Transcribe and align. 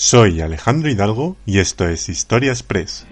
Soy 0.00 0.40
Alejandro 0.42 0.88
Hidalgo 0.88 1.36
y 1.44 1.58
esto 1.58 1.88
es 1.88 2.08
Historia 2.08 2.52
Express. 2.52 3.04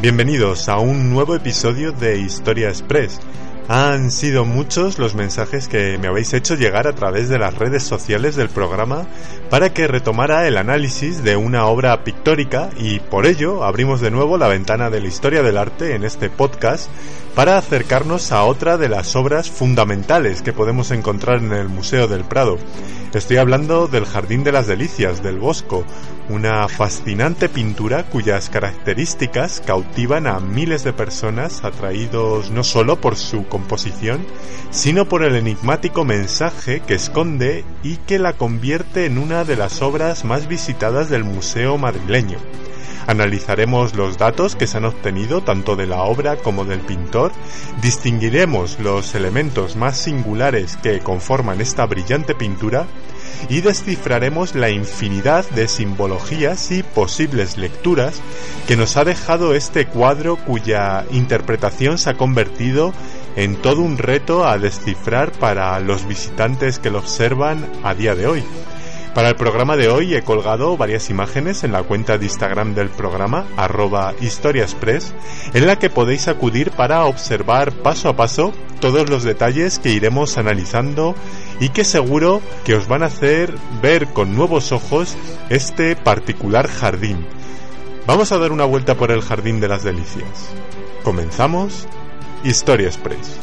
Bienvenidos 0.00 0.68
a 0.68 0.78
un 0.80 1.10
nuevo 1.10 1.36
episodio 1.36 1.92
de 1.92 2.18
Historia 2.18 2.68
Express 2.68 3.20
han 3.68 4.10
sido 4.10 4.44
muchos 4.44 4.98
los 4.98 5.14
mensajes 5.14 5.68
que 5.68 5.98
me 5.98 6.08
habéis 6.08 6.32
hecho 6.32 6.54
llegar 6.56 6.86
a 6.86 6.94
través 6.94 7.28
de 7.28 7.38
las 7.38 7.54
redes 7.54 7.82
sociales 7.82 8.36
del 8.36 8.48
programa 8.48 9.06
para 9.50 9.72
que 9.72 9.86
retomara 9.86 10.46
el 10.48 10.56
análisis 10.56 11.22
de 11.22 11.36
una 11.36 11.66
obra 11.66 12.04
pictórica 12.04 12.70
y 12.76 13.00
por 13.00 13.26
ello 13.26 13.64
abrimos 13.64 14.00
de 14.00 14.10
nuevo 14.10 14.36
la 14.36 14.48
ventana 14.48 14.90
de 14.90 15.00
la 15.00 15.08
historia 15.08 15.42
del 15.42 15.58
arte 15.58 15.94
en 15.94 16.04
este 16.04 16.28
podcast 16.28 16.90
para 17.34 17.56
acercarnos 17.56 18.30
a 18.30 18.44
otra 18.44 18.76
de 18.76 18.88
las 18.88 19.16
obras 19.16 19.50
fundamentales 19.50 20.42
que 20.42 20.52
podemos 20.52 20.90
encontrar 20.90 21.38
en 21.38 21.52
el 21.52 21.68
Museo 21.68 22.06
del 22.06 22.24
Prado. 22.24 22.58
Estoy 23.14 23.38
hablando 23.38 23.88
del 23.88 24.04
Jardín 24.04 24.44
de 24.44 24.52
las 24.52 24.66
Delicias 24.66 25.22
del 25.22 25.38
Bosco, 25.38 25.84
una 26.28 26.68
fascinante 26.68 27.48
pintura 27.48 28.04
cuyas 28.04 28.50
características 28.50 29.62
cautivan 29.64 30.26
a 30.26 30.40
miles 30.40 30.84
de 30.84 30.92
personas 30.92 31.64
atraídos 31.64 32.50
no 32.50 32.64
solo 32.64 33.00
por 33.00 33.16
su 33.16 33.46
composición, 33.48 34.24
sino 34.70 35.08
por 35.08 35.24
el 35.24 35.34
enigmático 35.34 36.04
mensaje 36.04 36.80
que 36.80 36.94
esconde 36.94 37.64
y 37.82 37.96
que 37.96 38.18
la 38.18 38.34
convierte 38.34 39.06
en 39.06 39.18
una 39.18 39.44
de 39.44 39.56
las 39.56 39.82
obras 39.82 40.24
más 40.24 40.48
visitadas 40.48 41.08
del 41.08 41.24
Museo 41.24 41.78
madrileño. 41.78 42.38
Analizaremos 43.06 43.94
los 43.94 44.18
datos 44.18 44.56
que 44.56 44.66
se 44.66 44.78
han 44.78 44.84
obtenido 44.84 45.42
tanto 45.42 45.76
de 45.76 45.86
la 45.86 46.02
obra 46.02 46.36
como 46.36 46.64
del 46.64 46.80
pintor, 46.80 47.32
distinguiremos 47.80 48.78
los 48.78 49.14
elementos 49.14 49.76
más 49.76 49.96
singulares 49.96 50.76
que 50.76 51.00
conforman 51.00 51.60
esta 51.60 51.86
brillante 51.86 52.34
pintura 52.34 52.86
y 53.48 53.60
descifraremos 53.60 54.54
la 54.54 54.70
infinidad 54.70 55.48
de 55.50 55.68
simbologías 55.68 56.70
y 56.70 56.82
posibles 56.82 57.56
lecturas 57.56 58.20
que 58.66 58.76
nos 58.76 58.96
ha 58.96 59.04
dejado 59.04 59.54
este 59.54 59.86
cuadro 59.86 60.36
cuya 60.36 61.04
interpretación 61.10 61.98
se 61.98 62.10
ha 62.10 62.14
convertido 62.14 62.92
en 63.36 63.56
todo 63.56 63.80
un 63.80 63.98
reto 63.98 64.46
a 64.46 64.58
descifrar 64.58 65.32
para 65.32 65.78
los 65.80 66.06
visitantes 66.06 66.78
que 66.78 66.90
lo 66.90 66.98
observan 66.98 67.70
a 67.82 67.94
día 67.94 68.14
de 68.14 68.26
hoy. 68.26 68.44
Para 69.14 69.28
el 69.28 69.36
programa 69.36 69.76
de 69.76 69.88
hoy 69.88 70.14
he 70.14 70.22
colgado 70.22 70.76
varias 70.78 71.10
imágenes 71.10 71.64
en 71.64 71.72
la 71.72 71.82
cuenta 71.82 72.16
de 72.16 72.24
Instagram 72.24 72.74
del 72.74 72.88
programa, 72.88 73.44
arroba 73.58 74.14
historiaspress, 74.20 75.12
en 75.52 75.66
la 75.66 75.78
que 75.78 75.90
podéis 75.90 76.28
acudir 76.28 76.70
para 76.70 77.04
observar 77.04 77.72
paso 77.72 78.08
a 78.08 78.16
paso 78.16 78.52
todos 78.80 79.10
los 79.10 79.22
detalles 79.22 79.78
que 79.78 79.90
iremos 79.90 80.38
analizando 80.38 81.14
y 81.60 81.68
que 81.68 81.84
seguro 81.84 82.40
que 82.64 82.74
os 82.74 82.88
van 82.88 83.02
a 83.02 83.06
hacer 83.06 83.54
ver 83.82 84.08
con 84.08 84.34
nuevos 84.34 84.72
ojos 84.72 85.14
este 85.50 85.94
particular 85.94 86.66
jardín. 86.66 87.26
Vamos 88.06 88.32
a 88.32 88.38
dar 88.38 88.50
una 88.50 88.64
vuelta 88.64 88.94
por 88.94 89.12
el 89.12 89.22
Jardín 89.22 89.60
de 89.60 89.68
las 89.68 89.84
Delicias. 89.84 90.54
Comenzamos 91.04 91.86
Historia 92.42 92.88
Express. 92.88 93.38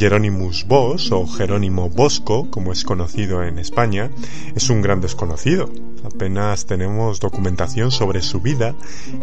Jeronimus 0.00 0.66
Bos 0.66 1.12
o 1.12 1.26
Jerónimo 1.26 1.90
Bosco, 1.90 2.50
como 2.50 2.72
es 2.72 2.84
conocido 2.84 3.42
en 3.42 3.58
España, 3.58 4.10
es 4.54 4.70
un 4.70 4.80
gran 4.80 5.02
desconocido. 5.02 5.68
Apenas 6.02 6.64
tenemos 6.64 7.20
documentación 7.20 7.90
sobre 7.90 8.22
su 8.22 8.40
vida 8.40 8.74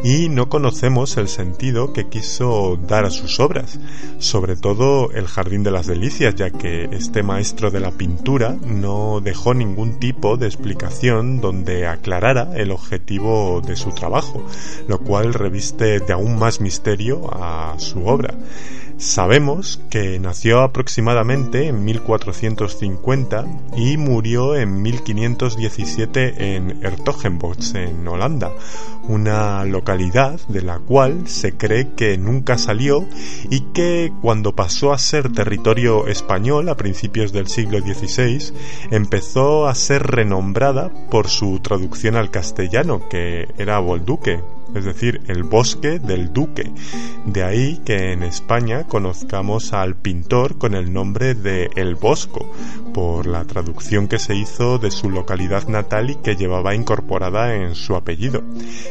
y 0.03 0.29
no 0.29 0.49
conocemos 0.49 1.17
el 1.17 1.29
sentido 1.29 1.93
que 1.93 2.09
quiso 2.09 2.77
dar 2.87 3.05
a 3.05 3.09
sus 3.09 3.39
obras, 3.39 3.79
sobre 4.19 4.55
todo 4.55 5.09
el 5.13 5.25
Jardín 5.25 5.63
de 5.63 5.71
las 5.71 5.87
Delicias, 5.87 6.35
ya 6.35 6.51
que 6.51 6.83
este 6.91 7.23
maestro 7.23 7.71
de 7.71 7.79
la 7.79 7.89
pintura 7.89 8.55
no 8.63 9.19
dejó 9.19 9.55
ningún 9.55 9.97
tipo 9.97 10.37
de 10.37 10.45
explicación 10.45 11.41
donde 11.41 11.87
aclarara 11.87 12.51
el 12.55 12.69
objetivo 12.69 13.63
de 13.65 13.75
su 13.75 13.93
trabajo, 13.93 14.45
lo 14.87 14.99
cual 14.99 15.33
reviste 15.33 16.01
de 16.01 16.13
aún 16.13 16.37
más 16.37 16.61
misterio 16.61 17.33
a 17.33 17.73
su 17.79 18.05
obra. 18.05 18.35
Sabemos 18.97 19.79
que 19.91 20.19
nació 20.19 20.61
aproximadamente 20.61 21.67
en 21.67 21.85
1450 21.85 23.45
y 23.75 23.95
murió 23.95 24.55
en 24.55 24.81
1517 24.81 26.55
en 26.55 26.83
Hertogenbosch, 26.83 27.75
en 27.75 28.07
Holanda, 28.07 28.51
una 29.07 29.63
localidad 29.65 30.39
de 30.47 30.63
la 30.63 30.79
cual 30.79 31.27
se 31.27 31.55
cree 31.55 31.93
que 31.95 32.17
nunca 32.17 32.57
salió 32.57 33.05
y 33.51 33.61
que 33.71 34.11
cuando 34.21 34.55
pasó 34.55 34.91
a 34.93 34.97
ser 34.97 35.31
territorio 35.31 36.07
español 36.07 36.67
a 36.67 36.75
principios 36.75 37.31
del 37.31 37.47
siglo 37.47 37.79
XVI 37.79 38.51
empezó 38.89 39.67
a 39.67 39.75
ser 39.75 40.07
renombrada 40.07 40.91
por 41.11 41.27
su 41.27 41.59
traducción 41.59 42.15
al 42.15 42.31
castellano, 42.31 43.07
que 43.09 43.47
era 43.59 43.77
Bolduque, 43.77 44.41
es 44.75 44.85
decir, 44.85 45.21
el 45.27 45.43
bosque 45.43 45.99
del 45.99 46.33
duque. 46.33 46.71
De 47.25 47.43
ahí 47.43 47.81
que 47.83 48.13
en 48.13 48.23
España 48.23 48.85
conozcamos 48.87 49.73
al 49.73 49.95
pintor 49.95 50.57
con 50.57 50.75
el 50.75 50.93
nombre 50.93 51.33
de 51.33 51.69
El 51.75 51.95
Bosco, 51.95 52.49
por 52.93 53.27
la 53.27 53.43
traducción 53.43 54.07
que 54.07 54.17
se 54.17 54.35
hizo 54.35 54.77
de 54.77 54.91
su 54.91 55.09
localidad 55.09 55.67
natal 55.67 56.09
y 56.09 56.15
que 56.15 56.35
llevaba 56.35 56.73
incorporada 56.73 57.53
en 57.55 57.75
su 57.75 57.95
apellido. 57.95 58.43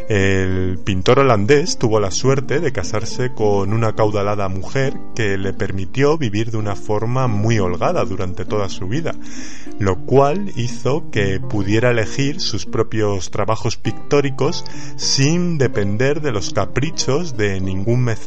El 0.09 0.79
pintor 0.85 1.21
holandés 1.21 1.79
tuvo 1.79 1.99
la 1.99 2.11
suerte 2.11 2.61
de 2.61 2.73
casarse 2.73 3.33
con 3.33 3.73
una 3.73 3.95
caudalada 3.95 4.49
mujer 4.49 4.95
que 5.15 5.39
le 5.39 5.55
permitió 5.55 6.19
vivir 6.19 6.51
de 6.51 6.59
una 6.59 6.77
forma 6.77 7.29
muy 7.29 7.59
holgada 7.59 8.05
durante 8.05 8.45
toda 8.45 8.69
su 8.69 8.87
vida, 8.87 9.15
lo 9.79 9.97
cual 10.05 10.53
hizo 10.57 11.11
que 11.11 11.41
pudiera 11.41 11.91
elegir 11.91 12.41
sus 12.41 12.67
propios 12.67 13.31
trabajos 13.31 13.77
pictóricos 13.77 14.65
sin 14.97 15.57
depender 15.57 16.21
de 16.21 16.33
los 16.33 16.53
caprichos 16.53 17.37
de 17.37 17.61
ningún 17.61 18.05
mecenas 18.05 18.26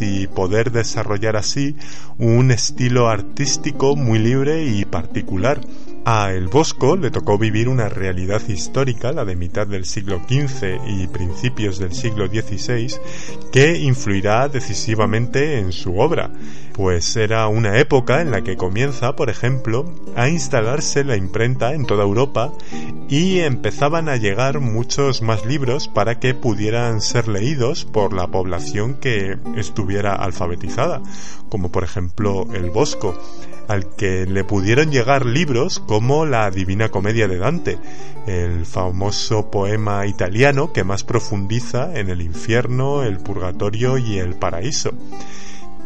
y 0.00 0.28
poder 0.28 0.70
desarrollar 0.70 1.34
así 1.36 1.74
un 2.16 2.52
estilo 2.52 3.08
artístico 3.08 3.96
muy 3.96 4.20
libre 4.20 4.66
y 4.66 4.84
particular. 4.84 5.60
A 6.04 6.32
El 6.32 6.48
Bosco 6.48 6.96
le 6.96 7.12
tocó 7.12 7.38
vivir 7.38 7.68
una 7.68 7.88
realidad 7.88 8.42
histórica, 8.48 9.12
la 9.12 9.24
de 9.24 9.36
mitad 9.36 9.68
del 9.68 9.84
siglo 9.84 10.20
XV 10.28 10.80
y 10.84 11.06
principios 11.06 11.78
del 11.78 11.92
siglo 11.92 12.26
XVI, 12.26 12.96
que 13.52 13.78
influirá 13.78 14.48
decisivamente 14.48 15.60
en 15.60 15.70
su 15.70 16.00
obra, 16.00 16.32
pues 16.72 17.14
era 17.14 17.46
una 17.46 17.78
época 17.78 18.20
en 18.20 18.32
la 18.32 18.42
que 18.42 18.56
comienza, 18.56 19.14
por 19.14 19.30
ejemplo, 19.30 19.94
a 20.16 20.28
instalarse 20.28 21.04
la 21.04 21.16
imprenta 21.16 21.72
en 21.72 21.86
toda 21.86 22.02
Europa 22.02 22.52
y 23.08 23.38
empezaban 23.38 24.08
a 24.08 24.16
llegar 24.16 24.58
muchos 24.58 25.22
más 25.22 25.46
libros 25.46 25.86
para 25.86 26.18
que 26.18 26.34
pudieran 26.34 27.00
ser 27.00 27.28
leídos 27.28 27.84
por 27.84 28.12
la 28.12 28.26
población 28.26 28.94
que 28.94 29.38
estuviera 29.56 30.16
alfabetizada, 30.16 31.00
como 31.48 31.70
por 31.70 31.84
ejemplo 31.84 32.48
El 32.52 32.70
Bosco 32.70 33.16
al 33.68 33.94
que 33.96 34.26
le 34.26 34.44
pudieron 34.44 34.90
llegar 34.90 35.26
libros 35.26 35.80
como 35.80 36.26
la 36.26 36.50
Divina 36.50 36.90
Comedia 36.90 37.28
de 37.28 37.38
Dante, 37.38 37.78
el 38.26 38.66
famoso 38.66 39.50
poema 39.50 40.06
italiano 40.06 40.72
que 40.72 40.84
más 40.84 41.04
profundiza 41.04 41.98
en 41.98 42.10
el 42.10 42.22
infierno, 42.22 43.02
el 43.02 43.18
purgatorio 43.18 43.98
y 43.98 44.18
el 44.18 44.34
paraíso. 44.34 44.92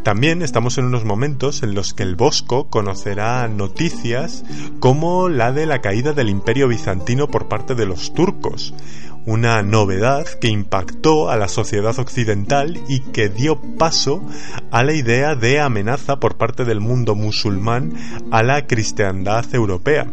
También 0.07 0.43
estamos 0.43 0.79
en 0.79 0.85
unos 0.85 1.05
momentos 1.05 1.65
en 1.65 1.75
los 1.75 1.93
que 1.93 2.05
el 2.05 2.15
Bosco 2.15 2.69
conocerá 2.69 3.49
noticias 3.49 4.45
como 4.79 5.29
la 5.29 5.51
de 5.51 5.67
la 5.67 5.81
caída 5.81 6.13
del 6.13 6.29
imperio 6.29 6.69
bizantino 6.69 7.27
por 7.27 7.49
parte 7.49 7.75
de 7.75 7.87
los 7.87 8.15
turcos, 8.15 8.73
una 9.27 9.63
novedad 9.63 10.27
que 10.41 10.49
impactó 10.49 11.29
a 11.31 11.37
la 11.37 11.49
sociedad 11.49 11.99
occidental 11.99 12.81
y 12.89 13.01
que 13.01 13.29
dio 13.29 13.61
paso 13.77 14.23
a 14.71 14.85
la 14.85 14.95
idea 14.95 15.35
de 15.35 15.61
amenaza 15.61 16.21
por 16.21 16.37
parte 16.37 16.65
del 16.65 16.81
mundo 16.81 17.15
musulmán 17.15 17.93
a 18.31 18.43
la 18.43 18.67
cristiandad 18.67 19.45
europea. 19.55 20.07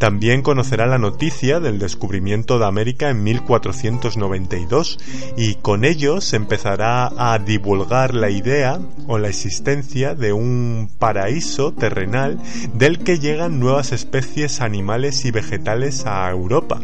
También 0.00 0.40
conocerá 0.40 0.86
la 0.86 0.96
noticia 0.96 1.60
del 1.60 1.78
descubrimiento 1.78 2.58
de 2.58 2.64
América 2.64 3.10
en 3.10 3.22
1492 3.22 4.98
y 5.36 5.56
con 5.56 5.84
ello 5.84 6.22
se 6.22 6.36
empezará 6.36 7.12
a 7.18 7.38
divulgar 7.38 8.14
la 8.14 8.30
idea 8.30 8.80
o 9.06 9.18
la 9.18 9.28
existencia 9.28 10.14
de 10.14 10.32
un 10.32 10.90
paraíso 10.98 11.74
terrenal 11.74 12.38
del 12.72 13.00
que 13.00 13.18
llegan 13.18 13.60
nuevas 13.60 13.92
especies 13.92 14.62
animales 14.62 15.26
y 15.26 15.32
vegetales 15.32 16.06
a 16.06 16.30
Europa 16.30 16.80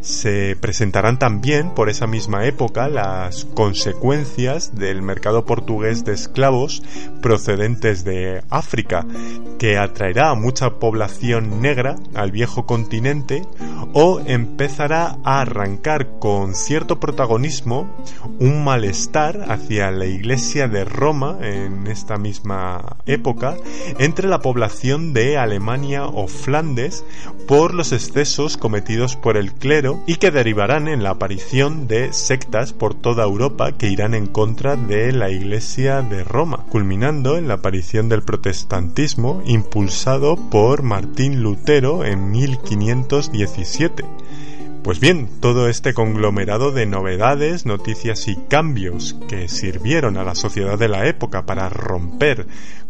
se 0.00 0.56
presentarán 0.60 1.18
también 1.18 1.70
por 1.70 1.88
esa 1.88 2.06
misma 2.06 2.46
época 2.46 2.88
las 2.88 3.44
consecuencias 3.44 4.74
del 4.74 5.02
mercado 5.02 5.44
portugués 5.44 6.04
de 6.04 6.12
esclavos 6.12 6.82
procedentes 7.22 8.04
de 8.04 8.42
África, 8.50 9.06
que 9.58 9.78
atraerá 9.78 10.30
a 10.30 10.34
mucha 10.34 10.70
población 10.78 11.60
negra 11.60 11.96
al 12.14 12.30
viejo 12.30 12.66
continente 12.66 13.42
o 13.92 14.20
empezará 14.26 15.18
a 15.24 15.40
arrancar 15.40 16.18
con 16.18 16.54
cierto 16.54 17.00
protagonismo 17.00 17.88
un 18.38 18.64
malestar 18.64 19.46
hacia 19.48 19.90
la 19.90 20.06
iglesia 20.06 20.68
de 20.68 20.84
Roma 20.84 21.38
en 21.40 21.86
esta 21.86 22.16
misma 22.16 22.96
época 23.06 23.56
entre 23.98 24.28
la 24.28 24.40
población 24.40 25.12
de 25.12 25.38
Alemania 25.38 26.06
o 26.06 26.26
Flandes 26.28 27.04
por 27.46 27.74
los 27.74 27.92
excesos 27.92 28.56
cometidos 28.56 29.16
por 29.16 29.36
el 29.36 29.52
clero 29.52 29.85
y 30.06 30.16
que 30.16 30.30
derivarán 30.30 30.88
en 30.88 31.02
la 31.02 31.10
aparición 31.10 31.86
de 31.86 32.12
sectas 32.12 32.72
por 32.72 32.94
toda 32.94 33.24
Europa 33.24 33.72
que 33.72 33.88
irán 33.88 34.14
en 34.14 34.26
contra 34.26 34.76
de 34.76 35.12
la 35.12 35.30
Iglesia 35.30 36.02
de 36.02 36.24
Roma, 36.24 36.64
culminando 36.68 37.36
en 37.36 37.48
la 37.48 37.54
aparición 37.54 38.08
del 38.08 38.22
protestantismo 38.22 39.42
impulsado 39.46 40.36
por 40.36 40.82
Martín 40.82 41.42
Lutero 41.42 42.04
en 42.04 42.30
1517. 42.30 44.04
Pues 44.86 45.00
bien, 45.00 45.28
todo 45.40 45.68
este 45.68 45.94
conglomerado 45.94 46.70
de 46.70 46.86
novedades, 46.86 47.66
noticias 47.66 48.28
y 48.28 48.36
cambios 48.36 49.16
que 49.28 49.48
sirvieron 49.48 50.16
a 50.16 50.22
la 50.22 50.36
sociedad 50.36 50.78
de 50.78 50.86
la 50.86 51.08
época 51.08 51.44
para 51.44 51.68
romper 51.68 52.46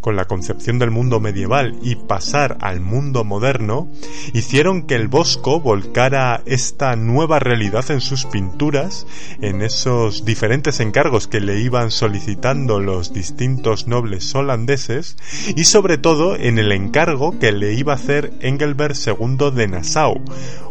con 0.06 0.14
la 0.14 0.26
concepción 0.26 0.78
del 0.78 0.92
mundo 0.92 1.18
medieval 1.18 1.80
y 1.82 1.96
pasar 1.96 2.58
al 2.60 2.80
mundo 2.80 3.24
moderno, 3.24 3.88
hicieron 4.34 4.82
que 4.82 4.94
el 4.94 5.08
Bosco 5.08 5.58
volcara 5.58 6.42
esta 6.46 6.94
nueva 6.94 7.40
realidad 7.40 7.90
en 7.90 8.00
sus 8.00 8.24
pinturas, 8.24 9.04
en 9.42 9.62
esos 9.62 10.24
diferentes 10.24 10.78
encargos 10.78 11.26
que 11.26 11.40
le 11.40 11.58
iban 11.58 11.90
solicitando 11.90 12.78
los 12.78 13.12
distintos 13.12 13.88
nobles 13.88 14.32
holandeses, 14.32 15.16
y 15.56 15.64
sobre 15.64 15.98
todo 15.98 16.36
en 16.36 16.60
el 16.60 16.70
encargo 16.70 17.40
que 17.40 17.50
le 17.50 17.74
iba 17.74 17.92
a 17.92 17.96
hacer 17.96 18.32
Engelbert 18.42 18.94
II 19.04 19.50
de 19.52 19.66
Nassau, 19.66 20.22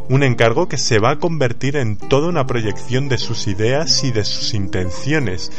un 0.09 0.23
encargo 0.23 0.67
que 0.67 0.77
se 0.77 0.99
va 0.99 1.11
a 1.11 1.19
convertir 1.19 1.75
en 1.77 1.97
toda 1.97 2.29
una 2.29 2.45
proyección 2.45 3.09
de 3.09 3.17
sus 3.17 3.47
ideas 3.47 4.03
y 4.03 4.11
de 4.11 4.23
sus 4.23 4.53
intenciones, 4.53 5.51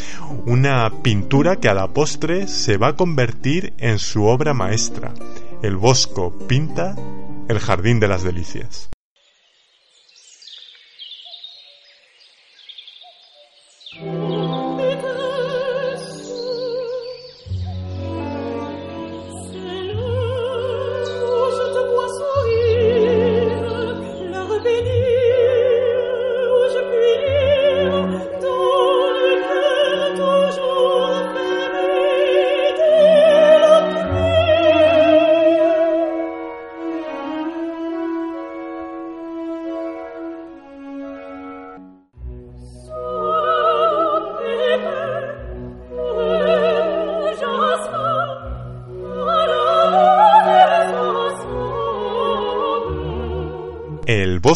una 0.47 0.91
pintura 1.03 1.57
que 1.57 1.69
a 1.69 1.75
la 1.75 1.89
postre 1.89 2.47
se 2.47 2.77
va 2.77 2.89
a 2.89 2.97
convertir 2.97 3.66
en 3.79 3.99
su 3.99 4.25
obra 4.25 4.55
maestra. 4.55 5.13
El 5.63 5.77
Bosco 5.77 6.37
pinta 6.47 6.95
el 7.49 7.59
Jardín 7.59 8.01
de 8.01 8.09
las 8.09 8.23
Delicias. 8.23 8.91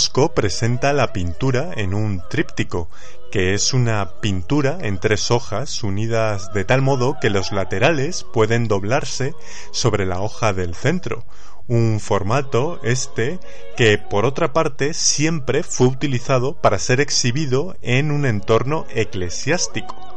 Bosco 0.00 0.32
presenta 0.32 0.94
la 0.94 1.12
pintura 1.12 1.72
en 1.76 1.92
un 1.92 2.22
tríptico, 2.30 2.88
que 3.30 3.52
es 3.52 3.74
una 3.74 4.12
pintura 4.22 4.78
en 4.80 4.98
tres 4.98 5.30
hojas 5.30 5.82
unidas 5.82 6.54
de 6.54 6.64
tal 6.64 6.80
modo 6.80 7.18
que 7.20 7.28
los 7.28 7.52
laterales 7.52 8.24
pueden 8.24 8.66
doblarse 8.66 9.34
sobre 9.72 10.06
la 10.06 10.22
hoja 10.22 10.54
del 10.54 10.74
centro, 10.74 11.26
un 11.68 12.00
formato 12.00 12.80
este 12.82 13.40
que 13.76 13.98
por 13.98 14.24
otra 14.24 14.54
parte 14.54 14.94
siempre 14.94 15.62
fue 15.62 15.88
utilizado 15.88 16.54
para 16.54 16.78
ser 16.78 17.02
exhibido 17.02 17.76
en 17.82 18.10
un 18.10 18.24
entorno 18.24 18.86
eclesiástico. 18.94 20.09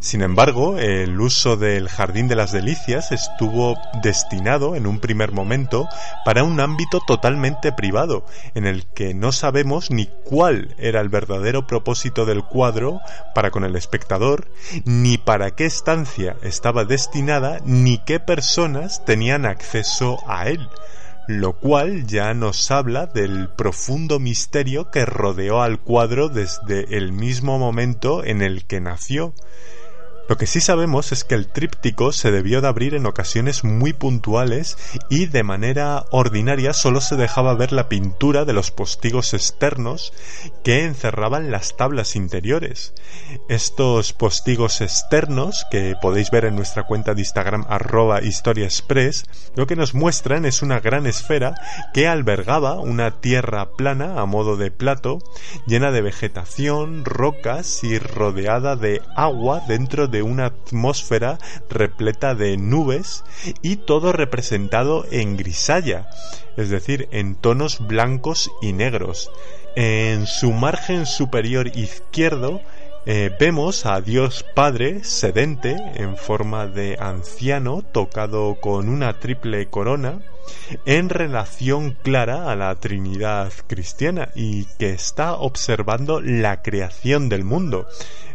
Sin 0.00 0.22
embargo, 0.22 0.78
el 0.78 1.20
uso 1.20 1.56
del 1.56 1.88
Jardín 1.88 2.28
de 2.28 2.36
las 2.36 2.52
Delicias 2.52 3.10
estuvo 3.10 3.76
destinado 4.00 4.76
en 4.76 4.86
un 4.86 5.00
primer 5.00 5.32
momento 5.32 5.88
para 6.24 6.44
un 6.44 6.60
ámbito 6.60 7.00
totalmente 7.04 7.72
privado, 7.72 8.24
en 8.54 8.64
el 8.64 8.86
que 8.86 9.12
no 9.12 9.32
sabemos 9.32 9.90
ni 9.90 10.08
cuál 10.24 10.76
era 10.78 11.00
el 11.00 11.08
verdadero 11.08 11.66
propósito 11.66 12.26
del 12.26 12.44
cuadro 12.44 13.00
para 13.34 13.50
con 13.50 13.64
el 13.64 13.74
espectador, 13.74 14.48
ni 14.84 15.18
para 15.18 15.50
qué 15.50 15.66
estancia 15.66 16.36
estaba 16.42 16.84
destinada, 16.84 17.58
ni 17.64 17.98
qué 17.98 18.20
personas 18.20 19.04
tenían 19.04 19.46
acceso 19.46 20.18
a 20.28 20.48
él 20.48 20.68
lo 21.28 21.52
cual 21.52 22.06
ya 22.06 22.32
nos 22.32 22.70
habla 22.70 23.04
del 23.04 23.50
profundo 23.50 24.18
misterio 24.18 24.90
que 24.90 25.04
rodeó 25.04 25.60
al 25.60 25.78
cuadro 25.78 26.30
desde 26.30 26.96
el 26.96 27.12
mismo 27.12 27.58
momento 27.58 28.24
en 28.24 28.40
el 28.40 28.64
que 28.64 28.80
nació. 28.80 29.34
Lo 30.28 30.36
que 30.36 30.46
sí 30.46 30.60
sabemos 30.60 31.10
es 31.10 31.24
que 31.24 31.34
el 31.34 31.48
tríptico 31.48 32.12
se 32.12 32.30
debió 32.30 32.60
de 32.60 32.68
abrir 32.68 32.94
en 32.94 33.06
ocasiones 33.06 33.64
muy 33.64 33.94
puntuales 33.94 34.76
y 35.08 35.24
de 35.24 35.42
manera 35.42 36.04
ordinaria 36.10 36.74
solo 36.74 37.00
se 37.00 37.16
dejaba 37.16 37.54
ver 37.54 37.72
la 37.72 37.88
pintura 37.88 38.44
de 38.44 38.52
los 38.52 38.70
postigos 38.70 39.32
externos 39.32 40.12
que 40.62 40.84
encerraban 40.84 41.50
las 41.50 41.78
tablas 41.78 42.14
interiores. 42.14 42.92
Estos 43.48 44.12
postigos 44.12 44.82
externos 44.82 45.64
que 45.70 45.94
podéis 46.00 46.30
ver 46.30 46.44
en 46.44 46.56
nuestra 46.56 46.82
cuenta 46.82 47.14
de 47.14 47.22
Instagram 47.22 47.64
arroba 47.68 48.22
historiaexpress 48.22 49.24
lo 49.56 49.66
que 49.66 49.76
nos 49.76 49.94
muestran 49.94 50.44
es 50.44 50.60
una 50.60 50.80
gran 50.80 51.06
esfera 51.06 51.54
que 51.94 52.06
albergaba 52.06 52.78
una 52.80 53.20
tierra 53.22 53.70
plana 53.76 54.20
a 54.20 54.26
modo 54.26 54.58
de 54.58 54.70
plato 54.70 55.20
llena 55.66 55.90
de 55.90 56.02
vegetación, 56.02 57.06
rocas 57.06 57.82
y 57.82 57.98
rodeada 57.98 58.76
de 58.76 59.00
agua 59.16 59.62
dentro 59.66 60.06
de 60.06 60.17
una 60.22 60.46
atmósfera 60.46 61.38
repleta 61.68 62.34
de 62.34 62.56
nubes 62.56 63.24
y 63.62 63.76
todo 63.76 64.12
representado 64.12 65.04
en 65.10 65.36
grisalla, 65.36 66.08
es 66.56 66.70
decir, 66.70 67.08
en 67.10 67.34
tonos 67.34 67.86
blancos 67.86 68.50
y 68.62 68.72
negros. 68.72 69.30
En 69.76 70.26
su 70.26 70.52
margen 70.52 71.06
superior 71.06 71.68
izquierdo 71.76 72.60
eh, 73.06 73.30
vemos 73.38 73.86
a 73.86 74.00
Dios 74.00 74.44
Padre 74.54 75.02
sedente 75.04 75.76
en 75.94 76.16
forma 76.16 76.66
de 76.66 76.96
anciano 77.00 77.82
tocado 77.82 78.56
con 78.60 78.88
una 78.88 79.18
triple 79.18 79.66
corona 79.68 80.20
en 80.86 81.08
relación 81.08 81.96
clara 82.02 82.50
a 82.50 82.56
la 82.56 82.74
Trinidad 82.76 83.52
cristiana 83.66 84.30
y 84.34 84.64
que 84.78 84.90
está 84.90 85.34
observando 85.34 86.20
la 86.20 86.62
creación 86.62 87.28
del 87.28 87.44
mundo 87.44 87.86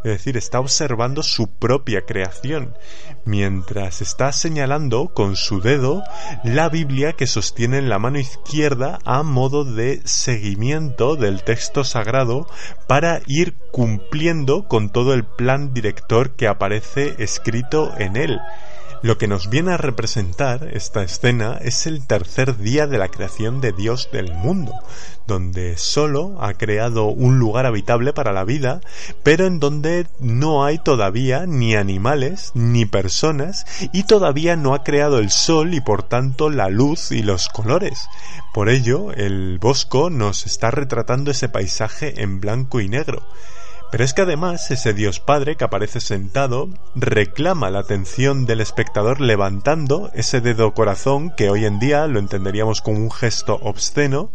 es 0.04 0.12
decir, 0.12 0.36
está 0.36 0.60
observando 0.60 1.24
su 1.24 1.48
propia 1.48 2.02
creación, 2.02 2.76
mientras 3.24 4.02
está 4.02 4.34
señalando 4.34 5.14
con 5.14 5.38
su 5.38 5.62
dedo 5.62 6.04
la 6.44 6.68
Biblia 6.68 7.14
que 7.14 7.26
sostiene 7.26 7.78
en 7.78 7.88
la 7.88 8.00
mano 8.00 8.20
izquierda 8.20 9.00
a 9.06 9.24
modo 9.24 9.64
de 9.64 10.02
seguimiento 10.04 11.16
del 11.16 11.44
texto 11.44 11.86
sagrado 11.86 12.48
para 12.86 13.22
ir 13.28 13.56
cumpliendo 13.72 14.68
con 14.68 14.90
todo 14.90 15.14
el 15.14 15.24
plan 15.24 15.74
director 15.74 16.32
que 16.32 16.50
aparece 16.50 17.16
escrito 17.20 17.94
en 17.98 18.18
él. 18.18 18.40
Lo 19.04 19.18
que 19.18 19.28
nos 19.28 19.50
viene 19.50 19.74
a 19.74 19.78
representar 19.78 20.70
esta 20.72 21.04
escena 21.04 21.60
es 21.62 21.88
el 21.88 22.08
tercer 22.08 22.58
día 22.58 22.88
de 22.88 22.98
la 22.98 23.10
creación 23.10 23.60
de 23.60 23.74
Dios 23.74 24.08
del 24.14 24.34
mundo, 24.34 24.72
donde 25.28 25.76
solo 25.76 26.42
ha 26.42 26.54
creado 26.54 27.08
un 27.08 27.38
lugar 27.38 27.66
habitable 27.66 28.14
para 28.14 28.32
la 28.32 28.46
vida, 28.46 28.80
pero 29.22 29.46
en 29.46 29.60
donde 29.60 30.08
no 30.22 30.64
hay 30.64 30.78
todavía 30.78 31.46
ni 31.46 31.76
animales 31.76 32.52
ni 32.54 32.86
personas 32.86 33.66
y 33.92 34.04
todavía 34.04 34.56
no 34.56 34.74
ha 34.74 34.86
creado 34.86 35.20
el 35.20 35.32
sol 35.32 35.74
y 35.74 35.82
por 35.82 36.04
tanto 36.04 36.50
la 36.50 36.70
luz 36.70 37.12
y 37.12 37.24
los 37.24 37.50
colores. 37.50 38.08
Por 38.54 38.70
ello, 38.70 39.12
el 39.12 39.60
Bosco 39.60 40.10
nos 40.12 40.46
está 40.46 40.72
retratando 40.72 41.30
ese 41.32 41.50
paisaje 41.50 42.22
en 42.22 42.40
blanco 42.40 42.80
y 42.80 42.88
negro. 42.88 43.22
Pero 43.94 44.06
es 44.06 44.16
que 44.16 44.24
además 44.24 44.72
ese 44.72 44.96
Dios 44.96 45.20
Padre 45.20 45.56
que 45.56 45.66
aparece 45.66 46.00
sentado 46.00 46.68
reclama 46.96 47.70
la 47.70 47.78
atención 47.78 48.48
del 48.48 48.60
espectador 48.60 49.22
levantando 49.22 50.10
ese 50.16 50.42
dedo 50.42 50.74
corazón 50.74 51.30
que 51.30 51.52
hoy 51.52 51.66
en 51.66 51.78
día 51.78 52.08
lo 52.08 52.18
entenderíamos 52.18 52.82
como 52.82 52.98
un 52.98 53.12
gesto 53.12 53.60
obsceno, 53.62 54.32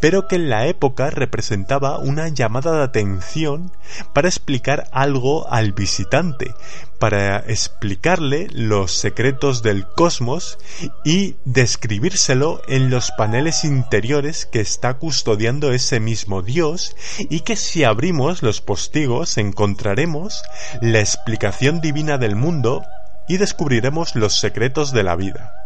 pero 0.00 0.28
que 0.28 0.36
en 0.36 0.48
la 0.48 0.66
época 0.66 1.10
representaba 1.10 1.98
una 1.98 2.28
llamada 2.28 2.78
de 2.78 2.84
atención 2.84 3.70
para 4.14 4.28
explicar 4.28 4.88
algo 4.92 5.46
al 5.52 5.72
visitante, 5.72 6.54
para 7.02 7.38
explicarle 7.48 8.46
los 8.52 8.92
secretos 8.92 9.64
del 9.64 9.88
cosmos 9.88 10.56
y 11.04 11.34
describírselo 11.44 12.62
en 12.68 12.90
los 12.90 13.10
paneles 13.18 13.64
interiores 13.64 14.46
que 14.46 14.60
está 14.60 14.94
custodiando 14.94 15.72
ese 15.72 15.98
mismo 15.98 16.42
Dios 16.42 16.94
y 17.18 17.40
que 17.40 17.56
si 17.56 17.82
abrimos 17.82 18.44
los 18.44 18.60
postigos 18.60 19.36
encontraremos 19.36 20.44
la 20.80 21.00
explicación 21.00 21.80
divina 21.80 22.18
del 22.18 22.36
mundo 22.36 22.84
y 23.26 23.36
descubriremos 23.38 24.14
los 24.14 24.38
secretos 24.38 24.92
de 24.92 25.02
la 25.02 25.16
vida. 25.16 25.61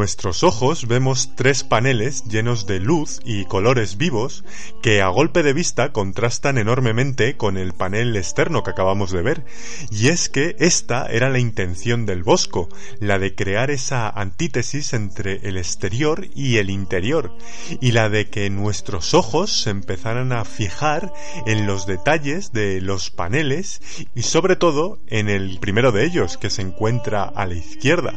Nuestros 0.00 0.44
ojos 0.44 0.88
vemos 0.88 1.32
tres 1.36 1.62
paneles 1.62 2.24
llenos 2.24 2.64
de 2.64 2.80
luz 2.80 3.20
y 3.22 3.44
colores 3.44 3.98
vivos 3.98 4.44
que 4.80 5.02
a 5.02 5.08
golpe 5.08 5.42
de 5.42 5.52
vista 5.52 5.92
contrastan 5.92 6.56
enormemente 6.56 7.36
con 7.36 7.58
el 7.58 7.74
panel 7.74 8.16
externo 8.16 8.62
que 8.62 8.70
acabamos 8.70 9.12
de 9.12 9.20
ver. 9.20 9.44
Y 9.90 10.08
es 10.08 10.30
que 10.30 10.56
esta 10.58 11.04
era 11.04 11.28
la 11.28 11.38
intención 11.38 12.06
del 12.06 12.22
Bosco, 12.22 12.70
la 12.98 13.18
de 13.18 13.34
crear 13.34 13.70
esa 13.70 14.08
antítesis 14.08 14.94
entre 14.94 15.46
el 15.46 15.58
exterior 15.58 16.28
y 16.34 16.56
el 16.56 16.70
interior, 16.70 17.36
y 17.82 17.92
la 17.92 18.08
de 18.08 18.30
que 18.30 18.48
nuestros 18.48 19.12
ojos 19.12 19.52
se 19.64 19.68
empezaran 19.68 20.32
a 20.32 20.46
fijar 20.46 21.12
en 21.44 21.66
los 21.66 21.84
detalles 21.84 22.54
de 22.54 22.80
los 22.80 23.10
paneles 23.10 23.82
y 24.14 24.22
sobre 24.22 24.56
todo 24.56 24.98
en 25.08 25.28
el 25.28 25.58
primero 25.58 25.92
de 25.92 26.06
ellos 26.06 26.38
que 26.38 26.48
se 26.48 26.62
encuentra 26.62 27.24
a 27.24 27.44
la 27.44 27.56
izquierda. 27.56 28.14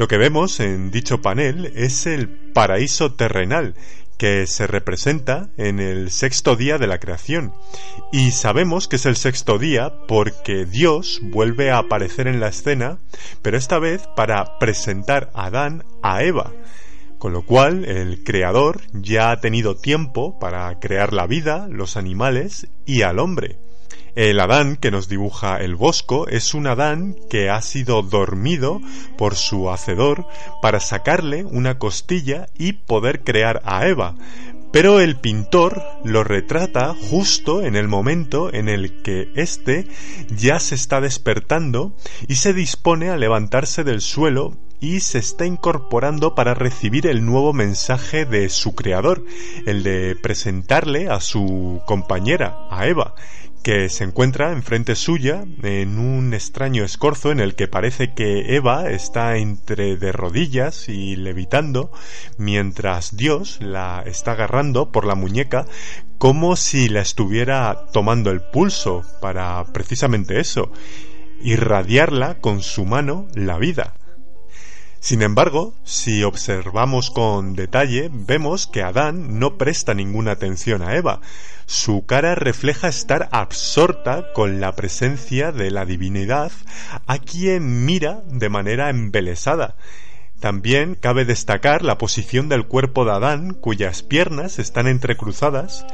Lo 0.00 0.08
que 0.08 0.16
vemos 0.16 0.60
en 0.60 0.90
dicho 0.90 1.20
panel 1.20 1.74
es 1.76 2.06
el 2.06 2.30
paraíso 2.54 3.12
terrenal, 3.12 3.74
que 4.16 4.46
se 4.46 4.66
representa 4.66 5.50
en 5.58 5.78
el 5.78 6.10
sexto 6.10 6.56
día 6.56 6.78
de 6.78 6.86
la 6.86 6.98
creación. 6.98 7.52
Y 8.10 8.30
sabemos 8.30 8.88
que 8.88 8.96
es 8.96 9.04
el 9.04 9.16
sexto 9.16 9.58
día 9.58 9.92
porque 10.08 10.64
Dios 10.64 11.20
vuelve 11.22 11.70
a 11.70 11.76
aparecer 11.76 12.28
en 12.28 12.40
la 12.40 12.48
escena, 12.48 12.96
pero 13.42 13.58
esta 13.58 13.78
vez 13.78 14.08
para 14.16 14.58
presentar 14.58 15.30
a 15.34 15.44
Adán 15.48 15.84
a 16.02 16.22
Eva. 16.22 16.50
Con 17.18 17.34
lo 17.34 17.42
cual 17.42 17.84
el 17.84 18.24
Creador 18.24 18.80
ya 18.94 19.30
ha 19.30 19.40
tenido 19.40 19.76
tiempo 19.76 20.38
para 20.38 20.80
crear 20.80 21.12
la 21.12 21.26
vida, 21.26 21.68
los 21.68 21.98
animales 21.98 22.68
y 22.86 23.02
al 23.02 23.18
hombre. 23.18 23.58
El 24.14 24.40
Adán 24.40 24.76
que 24.76 24.90
nos 24.90 25.08
dibuja 25.08 25.58
el 25.58 25.76
Bosco 25.76 26.26
es 26.28 26.54
un 26.54 26.66
Adán 26.66 27.16
que 27.30 27.48
ha 27.48 27.62
sido 27.62 28.02
dormido 28.02 28.80
por 29.16 29.36
su 29.36 29.70
hacedor 29.70 30.26
para 30.60 30.80
sacarle 30.80 31.44
una 31.44 31.78
costilla 31.78 32.46
y 32.58 32.72
poder 32.72 33.22
crear 33.22 33.62
a 33.64 33.86
Eva. 33.86 34.16
Pero 34.72 35.00
el 35.00 35.16
pintor 35.16 35.82
lo 36.04 36.22
retrata 36.22 36.94
justo 36.94 37.62
en 37.62 37.74
el 37.74 37.88
momento 37.88 38.52
en 38.54 38.68
el 38.68 39.02
que 39.02 39.28
éste 39.34 39.86
ya 40.30 40.60
se 40.60 40.76
está 40.76 41.00
despertando 41.00 41.96
y 42.28 42.36
se 42.36 42.52
dispone 42.52 43.10
a 43.10 43.16
levantarse 43.16 43.82
del 43.82 44.00
suelo 44.00 44.56
y 44.80 45.00
se 45.00 45.18
está 45.18 45.44
incorporando 45.44 46.34
para 46.34 46.54
recibir 46.54 47.06
el 47.06 47.24
nuevo 47.26 47.52
mensaje 47.52 48.24
de 48.24 48.48
su 48.48 48.74
creador, 48.74 49.24
el 49.66 49.82
de 49.82 50.16
presentarle 50.16 51.08
a 51.08 51.20
su 51.20 51.82
compañera, 51.84 52.56
a 52.70 52.86
Eva, 52.86 53.14
que 53.62 53.88
se 53.88 54.04
encuentra 54.04 54.52
enfrente 54.52 54.94
suya 54.94 55.44
en 55.62 55.98
un 55.98 56.32
extraño 56.34 56.84
escorzo 56.84 57.30
en 57.30 57.40
el 57.40 57.54
que 57.54 57.68
parece 57.68 58.14
que 58.14 58.56
Eva 58.56 58.90
está 58.90 59.36
entre 59.36 59.96
de 59.96 60.12
rodillas 60.12 60.88
y 60.88 61.16
levitando 61.16 61.92
mientras 62.38 63.16
Dios 63.16 63.58
la 63.60 64.02
está 64.06 64.32
agarrando 64.32 64.90
por 64.90 65.06
la 65.06 65.14
muñeca 65.14 65.66
como 66.18 66.56
si 66.56 66.88
la 66.88 67.00
estuviera 67.00 67.86
tomando 67.92 68.30
el 68.30 68.42
pulso 68.42 69.02
para 69.20 69.64
precisamente 69.72 70.38
eso, 70.38 70.70
irradiarla 71.42 72.38
con 72.40 72.62
su 72.62 72.84
mano 72.84 73.26
la 73.34 73.58
vida. 73.58 73.94
Sin 75.00 75.22
embargo, 75.22 75.72
si 75.82 76.24
observamos 76.24 77.10
con 77.10 77.54
detalle, 77.54 78.10
vemos 78.12 78.66
que 78.66 78.82
Adán 78.82 79.38
no 79.38 79.56
presta 79.56 79.94
ninguna 79.94 80.32
atención 80.32 80.82
a 80.82 80.94
Eva. 80.94 81.22
Su 81.64 82.04
cara 82.04 82.34
refleja 82.34 82.88
estar 82.88 83.30
absorta 83.32 84.32
con 84.34 84.60
la 84.60 84.76
presencia 84.76 85.52
de 85.52 85.70
la 85.70 85.86
divinidad 85.86 86.52
a 87.06 87.18
quien 87.18 87.86
mira 87.86 88.20
de 88.26 88.50
manera 88.50 88.90
embelesada. 88.90 89.74
También 90.38 90.96
cabe 90.96 91.24
destacar 91.24 91.82
la 91.82 91.96
posición 91.96 92.50
del 92.50 92.66
cuerpo 92.66 93.06
de 93.06 93.12
Adán, 93.12 93.54
cuyas 93.54 94.02
piernas 94.02 94.58
están 94.58 94.86
entrecruzadas, 94.86 95.86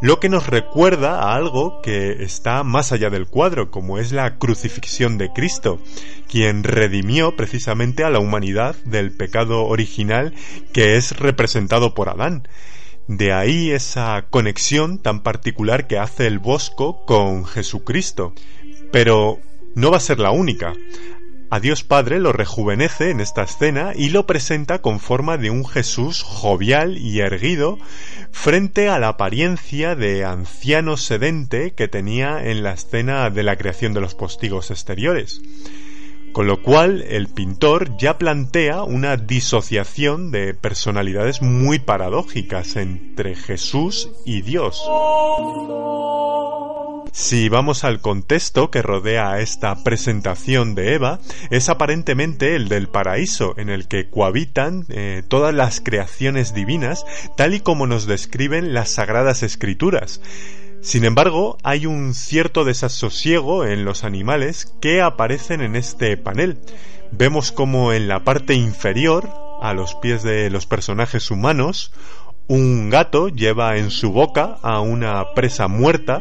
lo 0.00 0.20
que 0.20 0.28
nos 0.28 0.46
recuerda 0.46 1.20
a 1.20 1.34
algo 1.34 1.80
que 1.82 2.24
está 2.24 2.62
más 2.62 2.92
allá 2.92 3.10
del 3.10 3.26
cuadro, 3.26 3.70
como 3.70 3.98
es 3.98 4.12
la 4.12 4.38
crucifixión 4.38 5.18
de 5.18 5.32
Cristo, 5.32 5.80
quien 6.28 6.64
redimió 6.64 7.36
precisamente 7.36 8.04
a 8.04 8.10
la 8.10 8.18
humanidad 8.18 8.76
del 8.84 9.12
pecado 9.12 9.64
original 9.64 10.34
que 10.72 10.96
es 10.96 11.16
representado 11.18 11.94
por 11.94 12.08
Adán. 12.08 12.46
De 13.06 13.32
ahí 13.32 13.70
esa 13.70 14.26
conexión 14.30 14.98
tan 14.98 15.22
particular 15.22 15.86
que 15.86 15.98
hace 15.98 16.26
el 16.26 16.38
Bosco 16.38 17.04
con 17.04 17.44
Jesucristo. 17.44 18.32
Pero 18.92 19.38
no 19.74 19.90
va 19.90 19.98
a 19.98 20.00
ser 20.00 20.20
la 20.20 20.30
única. 20.30 20.72
A 21.54 21.60
Dios 21.60 21.84
Padre 21.84 22.18
lo 22.18 22.32
rejuvenece 22.32 23.10
en 23.10 23.20
esta 23.20 23.44
escena 23.44 23.92
y 23.94 24.08
lo 24.08 24.26
presenta 24.26 24.80
con 24.80 24.98
forma 24.98 25.36
de 25.38 25.50
un 25.50 25.64
Jesús 25.64 26.24
jovial 26.24 26.98
y 26.98 27.20
erguido 27.20 27.78
frente 28.32 28.88
a 28.88 28.98
la 28.98 29.06
apariencia 29.06 29.94
de 29.94 30.24
anciano 30.24 30.96
sedente 30.96 31.70
que 31.74 31.86
tenía 31.86 32.44
en 32.44 32.64
la 32.64 32.72
escena 32.72 33.30
de 33.30 33.44
la 33.44 33.54
creación 33.54 33.94
de 33.94 34.00
los 34.00 34.16
postigos 34.16 34.72
exteriores. 34.72 35.42
Con 36.32 36.48
lo 36.48 36.60
cual 36.60 37.02
el 37.02 37.28
pintor 37.28 37.96
ya 37.98 38.18
plantea 38.18 38.82
una 38.82 39.16
disociación 39.16 40.32
de 40.32 40.54
personalidades 40.54 41.40
muy 41.40 41.78
paradójicas 41.78 42.74
entre 42.74 43.36
Jesús 43.36 44.10
y 44.24 44.42
Dios. 44.42 44.82
Si 47.16 47.48
vamos 47.48 47.84
al 47.84 48.00
contexto 48.00 48.72
que 48.72 48.82
rodea 48.82 49.38
esta 49.38 49.84
presentación 49.84 50.74
de 50.74 50.94
Eva, 50.94 51.20
es 51.50 51.68
aparentemente 51.68 52.56
el 52.56 52.68
del 52.68 52.88
paraíso, 52.88 53.54
en 53.56 53.68
el 53.68 53.86
que 53.86 54.10
cohabitan 54.10 54.84
eh, 54.88 55.22
todas 55.28 55.54
las 55.54 55.80
creaciones 55.80 56.54
divinas, 56.54 57.06
tal 57.36 57.54
y 57.54 57.60
como 57.60 57.86
nos 57.86 58.06
describen 58.06 58.74
las 58.74 58.90
sagradas 58.90 59.44
escrituras. 59.44 60.20
Sin 60.80 61.04
embargo, 61.04 61.56
hay 61.62 61.86
un 61.86 62.14
cierto 62.14 62.64
desasosiego 62.64 63.64
en 63.64 63.84
los 63.84 64.02
animales 64.02 64.74
que 64.80 65.00
aparecen 65.00 65.60
en 65.60 65.76
este 65.76 66.16
panel. 66.16 66.58
Vemos 67.12 67.52
como 67.52 67.92
en 67.92 68.08
la 68.08 68.24
parte 68.24 68.54
inferior, 68.54 69.30
a 69.62 69.72
los 69.72 69.94
pies 69.94 70.24
de 70.24 70.50
los 70.50 70.66
personajes 70.66 71.30
humanos, 71.30 71.92
un 72.48 72.90
gato 72.90 73.28
lleva 73.28 73.76
en 73.76 73.90
su 73.90 74.10
boca 74.10 74.58
a 74.62 74.80
una 74.80 75.32
presa 75.34 75.68
muerta, 75.68 76.20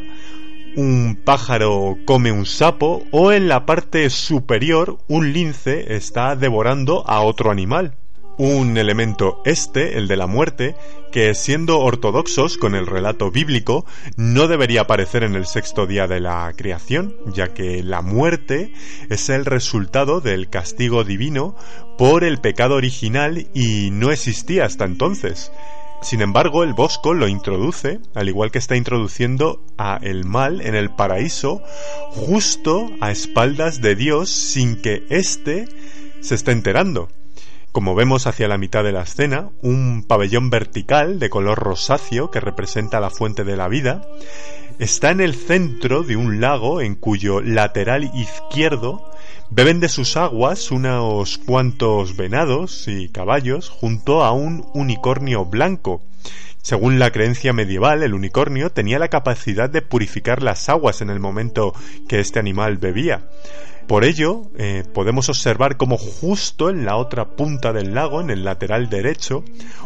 un 0.75 1.15
pájaro 1.23 1.97
come 2.05 2.31
un 2.31 2.45
sapo 2.45 3.03
o 3.11 3.31
en 3.31 3.47
la 3.47 3.65
parte 3.65 4.09
superior 4.09 4.97
un 5.07 5.31
lince 5.31 5.95
está 5.95 6.35
devorando 6.35 7.07
a 7.07 7.21
otro 7.21 7.51
animal. 7.51 7.95
Un 8.37 8.77
elemento 8.77 9.43
este, 9.45 9.99
el 9.99 10.07
de 10.07 10.17
la 10.17 10.25
muerte, 10.25 10.75
que 11.11 11.35
siendo 11.35 11.79
ortodoxos 11.79 12.57
con 12.57 12.73
el 12.73 12.87
relato 12.87 13.29
bíblico, 13.29 13.85
no 14.17 14.47
debería 14.47 14.81
aparecer 14.81 15.21
en 15.21 15.35
el 15.35 15.45
sexto 15.45 15.85
día 15.85 16.07
de 16.07 16.19
la 16.19 16.51
creación, 16.55 17.15
ya 17.27 17.53
que 17.53 17.83
la 17.83 18.01
muerte 18.01 18.73
es 19.11 19.29
el 19.29 19.45
resultado 19.45 20.19
del 20.19 20.49
castigo 20.49 21.03
divino 21.03 21.55
por 21.99 22.23
el 22.23 22.39
pecado 22.39 22.73
original 22.73 23.47
y 23.53 23.91
no 23.91 24.11
existía 24.11 24.65
hasta 24.65 24.85
entonces. 24.85 25.51
Sin 26.03 26.21
embargo, 26.21 26.63
el 26.63 26.73
Bosco 26.73 27.13
lo 27.13 27.29
introduce, 27.29 28.01
al 28.13 28.27
igual 28.27 28.51
que 28.51 28.59
está 28.59 28.75
introduciendo 28.75 29.63
a 29.77 29.99
el 30.01 30.25
mal 30.25 30.59
en 30.59 30.75
el 30.75 30.89
paraíso, 30.89 31.63
justo 32.09 32.89
a 32.99 33.09
espaldas 33.09 33.79
de 33.79 33.95
Dios 33.95 34.29
sin 34.29 34.81
que 34.81 35.05
éste 35.09 35.65
se 36.19 36.35
esté 36.35 36.51
enterando. 36.51 37.07
Como 37.71 37.95
vemos 37.95 38.27
hacia 38.27 38.49
la 38.49 38.57
mitad 38.57 38.83
de 38.83 38.91
la 38.91 39.03
escena, 39.03 39.49
un 39.61 40.03
pabellón 40.05 40.49
vertical 40.49 41.19
de 41.19 41.29
color 41.29 41.57
rosáceo 41.57 42.29
que 42.29 42.41
representa 42.41 42.99
la 42.99 43.09
fuente 43.09 43.45
de 43.45 43.55
la 43.55 43.69
vida, 43.69 44.05
está 44.79 45.09
en 45.09 45.21
el 45.21 45.33
centro 45.33 46.03
de 46.03 46.17
un 46.17 46.41
lago 46.41 46.81
en 46.81 46.95
cuyo 46.95 47.39
lateral 47.39 48.11
izquierdo 48.13 49.09
beben 49.55 49.79
de 49.79 49.87
sus 49.87 50.17
aguas 50.17 50.71
unos 50.71 51.37
cuantos 51.37 52.17
venados 52.17 52.87
y 52.87 53.09
caballos 53.09 53.69
junto 53.69 54.23
a 54.23 54.31
un 54.31 54.65
unicornio 54.73 55.45
blanco. 55.45 56.01
Según 56.63 56.97
la 56.97 57.11
creencia 57.11 57.53
medieval, 57.53 58.01
el 58.01 58.15
unicornio 58.15 58.71
tenía 58.71 58.97
la 58.97 59.09
capacidad 59.09 59.69
de 59.69 59.83
purificar 59.83 60.41
las 60.41 60.69
aguas 60.69 61.01
en 61.01 61.11
el 61.11 61.19
momento 61.19 61.75
que 62.09 62.19
este 62.19 62.39
animal 62.39 62.77
bebía. 62.77 63.29
Por 63.87 64.05
ello, 64.05 64.43
eh, 64.57 64.83
podemos 64.93 65.27
observar 65.27 65.75
como 65.75 65.97
justo 65.97 66.69
en 66.69 66.85
la 66.85 66.95
otra 66.95 67.35
punta 67.35 67.73
del 67.73 67.93
lago, 67.93 68.21
en 68.21 68.29
el 68.29 68.45
lateral 68.45 68.89
derecho, 68.89 69.43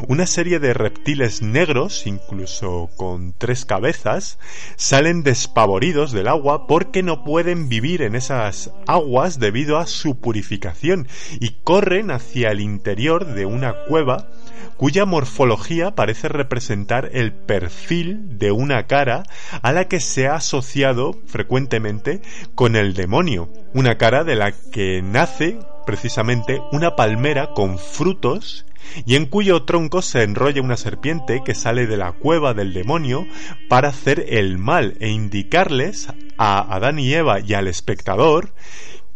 una 0.08 0.28
serie 0.28 0.60
de 0.60 0.74
reptiles 0.74 1.42
negros, 1.42 2.06
incluso 2.06 2.90
con 2.96 3.34
tres 3.36 3.66
cabezas, 3.66 4.38
salen 4.76 5.24
despavoridos 5.24 6.12
del 6.12 6.28
agua 6.28 6.68
porque 6.68 7.02
no 7.02 7.24
pueden 7.24 7.70
vivir 7.70 8.04
en 8.04 8.16
esas 8.16 8.72
aguas 8.86 9.40
debido 9.40 9.78
a 9.78 9.88
su 9.88 10.20
purificación 10.20 11.08
y 11.40 11.56
corren 11.64 12.12
hacia 12.12 12.50
el 12.52 12.60
interior 12.60 13.26
de 13.26 13.46
una 13.48 13.74
cueva 13.88 14.30
cuya 14.78 15.06
morfología 15.06 15.96
parece 15.96 16.30
representar 16.30 17.10
el 17.14 17.34
perfil 17.34 18.38
de 18.38 18.52
una 18.52 18.88
cara 18.88 19.24
a 19.62 19.72
la 19.72 19.88
que 19.88 20.00
se 20.00 20.28
ha 20.28 20.36
asociado 20.36 21.20
frecuentemente 21.26 22.22
con 22.56 22.76
el 22.76 22.94
demonio, 22.94 23.50
una 23.74 23.98
cara 23.98 24.24
de 24.24 24.36
la 24.36 24.52
que 24.52 25.02
nace 25.02 25.60
precisamente 25.86 26.62
una 26.72 26.96
palmera 26.96 27.52
con 27.54 27.80
frutos 27.80 28.66
y 29.06 29.16
en 29.16 29.26
cuyo 29.26 29.64
tronco 29.64 30.02
se 30.02 30.24
enrolla 30.24 30.62
una 30.62 30.78
serpiente 30.78 31.42
que 31.44 31.56
sale 31.56 31.88
de 31.88 31.98
la 31.98 32.12
cueva 32.14 32.54
del 32.54 32.74
demonio 32.74 33.26
para 33.70 33.90
hacer 33.90 34.26
el 34.30 34.58
mal 34.58 34.96
e 35.00 35.10
indicarles 35.10 36.08
a 36.38 36.76
Adán 36.76 37.00
y 37.00 37.14
Eva 37.14 37.40
y 37.40 37.54
al 37.54 37.68
espectador 37.68 38.54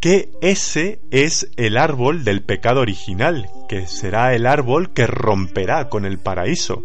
que 0.01 0.31
ese 0.41 0.99
es 1.11 1.51
el 1.57 1.77
árbol 1.77 2.23
del 2.23 2.41
pecado 2.41 2.81
original, 2.81 3.47
que 3.69 3.85
será 3.85 4.33
el 4.33 4.47
árbol 4.47 4.93
que 4.93 5.05
romperá 5.05 5.89
con 5.89 6.05
el 6.05 6.17
paraíso. 6.17 6.83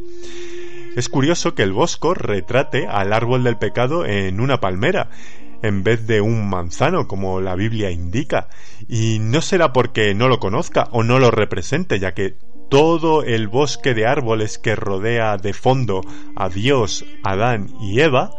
Es 0.96 1.08
curioso 1.08 1.54
que 1.54 1.62
el 1.62 1.72
Bosco 1.72 2.12
retrate 2.12 2.86
al 2.86 3.14
árbol 3.14 3.42
del 3.42 3.56
pecado 3.56 4.04
en 4.04 4.38
una 4.38 4.60
palmera, 4.60 5.08
en 5.62 5.82
vez 5.82 6.06
de 6.06 6.20
un 6.20 6.50
manzano, 6.50 7.08
como 7.08 7.40
la 7.40 7.54
Biblia 7.54 7.90
indica, 7.90 8.48
y 8.86 9.18
no 9.18 9.40
será 9.40 9.72
porque 9.72 10.14
no 10.14 10.28
lo 10.28 10.38
conozca 10.38 10.88
o 10.92 11.02
no 11.02 11.18
lo 11.18 11.30
represente, 11.30 11.98
ya 11.98 12.12
que 12.12 12.36
todo 12.68 13.22
el 13.22 13.48
bosque 13.48 13.94
de 13.94 14.06
árboles 14.06 14.58
que 14.58 14.76
rodea 14.76 15.38
de 15.38 15.54
fondo 15.54 16.02
a 16.34 16.50
Dios, 16.50 17.06
Adán 17.22 17.70
y 17.80 17.98
Eva 18.00 18.30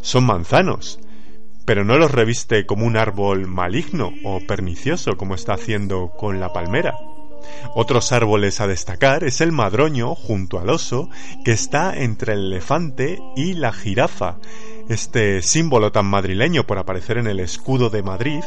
son 0.00 0.24
manzanos 0.24 0.98
pero 1.72 1.86
no 1.86 1.96
los 1.96 2.10
reviste 2.10 2.66
como 2.66 2.84
un 2.84 2.98
árbol 2.98 3.46
maligno 3.46 4.12
o 4.24 4.40
pernicioso 4.40 5.16
como 5.16 5.34
está 5.34 5.54
haciendo 5.54 6.12
con 6.18 6.38
la 6.38 6.52
palmera. 6.52 6.98
Otros 7.74 8.12
árboles 8.12 8.60
a 8.60 8.66
destacar 8.66 9.24
es 9.24 9.40
el 9.40 9.52
madroño 9.52 10.14
junto 10.14 10.60
al 10.60 10.68
oso 10.68 11.08
que 11.46 11.52
está 11.52 11.98
entre 11.98 12.34
el 12.34 12.52
elefante 12.52 13.20
y 13.36 13.54
la 13.54 13.72
jirafa. 13.72 14.36
Este 14.90 15.40
símbolo 15.40 15.92
tan 15.92 16.04
madrileño 16.04 16.66
por 16.66 16.76
aparecer 16.76 17.16
en 17.16 17.26
el 17.26 17.40
escudo 17.40 17.88
de 17.88 18.02
Madrid 18.02 18.42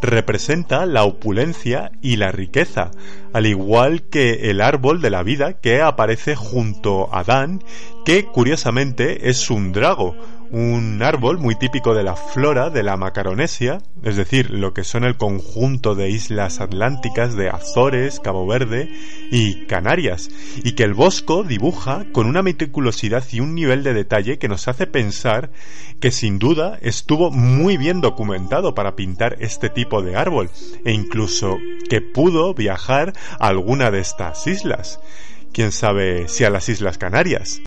representa 0.00 0.86
la 0.86 1.02
opulencia 1.02 1.90
y 2.00 2.14
la 2.14 2.30
riqueza, 2.30 2.92
al 3.32 3.46
igual 3.46 4.02
que 4.02 4.50
el 4.50 4.60
árbol 4.60 5.02
de 5.02 5.10
la 5.10 5.24
vida 5.24 5.54
que 5.54 5.82
aparece 5.82 6.36
junto 6.36 7.12
a 7.12 7.20
Adán, 7.20 7.60
que 8.04 8.26
curiosamente 8.26 9.28
es 9.30 9.50
un 9.50 9.72
drago, 9.72 10.14
un 10.50 11.02
árbol 11.02 11.38
muy 11.38 11.54
típico 11.54 11.94
de 11.94 12.02
la 12.02 12.16
flora 12.16 12.70
de 12.70 12.82
la 12.82 12.96
Macaronesia, 12.96 13.78
es 14.02 14.16
decir, 14.16 14.50
lo 14.50 14.72
que 14.72 14.84
son 14.84 15.04
el 15.04 15.16
conjunto 15.16 15.94
de 15.94 16.10
islas 16.10 16.60
atlánticas 16.60 17.36
de 17.36 17.48
Azores, 17.48 18.20
Cabo 18.20 18.46
Verde 18.46 18.90
y 19.30 19.66
Canarias, 19.66 20.30
y 20.64 20.72
que 20.72 20.84
el 20.84 20.94
Bosco 20.94 21.42
dibuja 21.42 22.06
con 22.12 22.26
una 22.26 22.42
meticulosidad 22.42 23.24
y 23.30 23.40
un 23.40 23.54
nivel 23.54 23.82
de 23.82 23.94
detalle 23.94 24.38
que 24.38 24.48
nos 24.48 24.68
hace 24.68 24.86
pensar 24.86 25.50
que 26.00 26.10
sin 26.10 26.38
duda 26.38 26.78
estuvo 26.80 27.30
muy 27.30 27.76
bien 27.76 28.00
documentado 28.00 28.74
para 28.74 28.96
pintar 28.96 29.36
este 29.40 29.68
tipo 29.68 30.02
de 30.02 30.16
árbol, 30.16 30.50
e 30.84 30.92
incluso 30.92 31.58
que 31.90 32.00
pudo 32.00 32.54
viajar 32.54 33.12
a 33.38 33.48
alguna 33.48 33.90
de 33.90 34.00
estas 34.00 34.46
islas. 34.46 35.00
Quién 35.52 35.72
sabe 35.72 36.28
si 36.28 36.44
a 36.44 36.50
las 36.50 36.68
Islas 36.68 36.98
Canarias. 36.98 37.60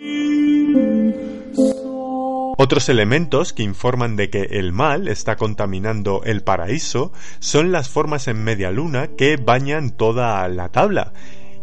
Otros 2.64 2.90
elementos 2.90 3.54
que 3.54 3.64
informan 3.64 4.16
de 4.16 4.30
que 4.30 4.42
el 4.52 4.72
mal 4.72 5.08
está 5.08 5.36
contaminando 5.36 6.22
el 6.26 6.44
paraíso 6.44 7.12
son 7.40 7.72
las 7.72 7.90
formas 7.90 8.28
en 8.28 8.44
media 8.44 8.70
luna 8.70 9.08
que 9.18 9.38
bañan 9.38 9.90
toda 9.90 10.48
la 10.48 10.70
tabla. 10.70 11.12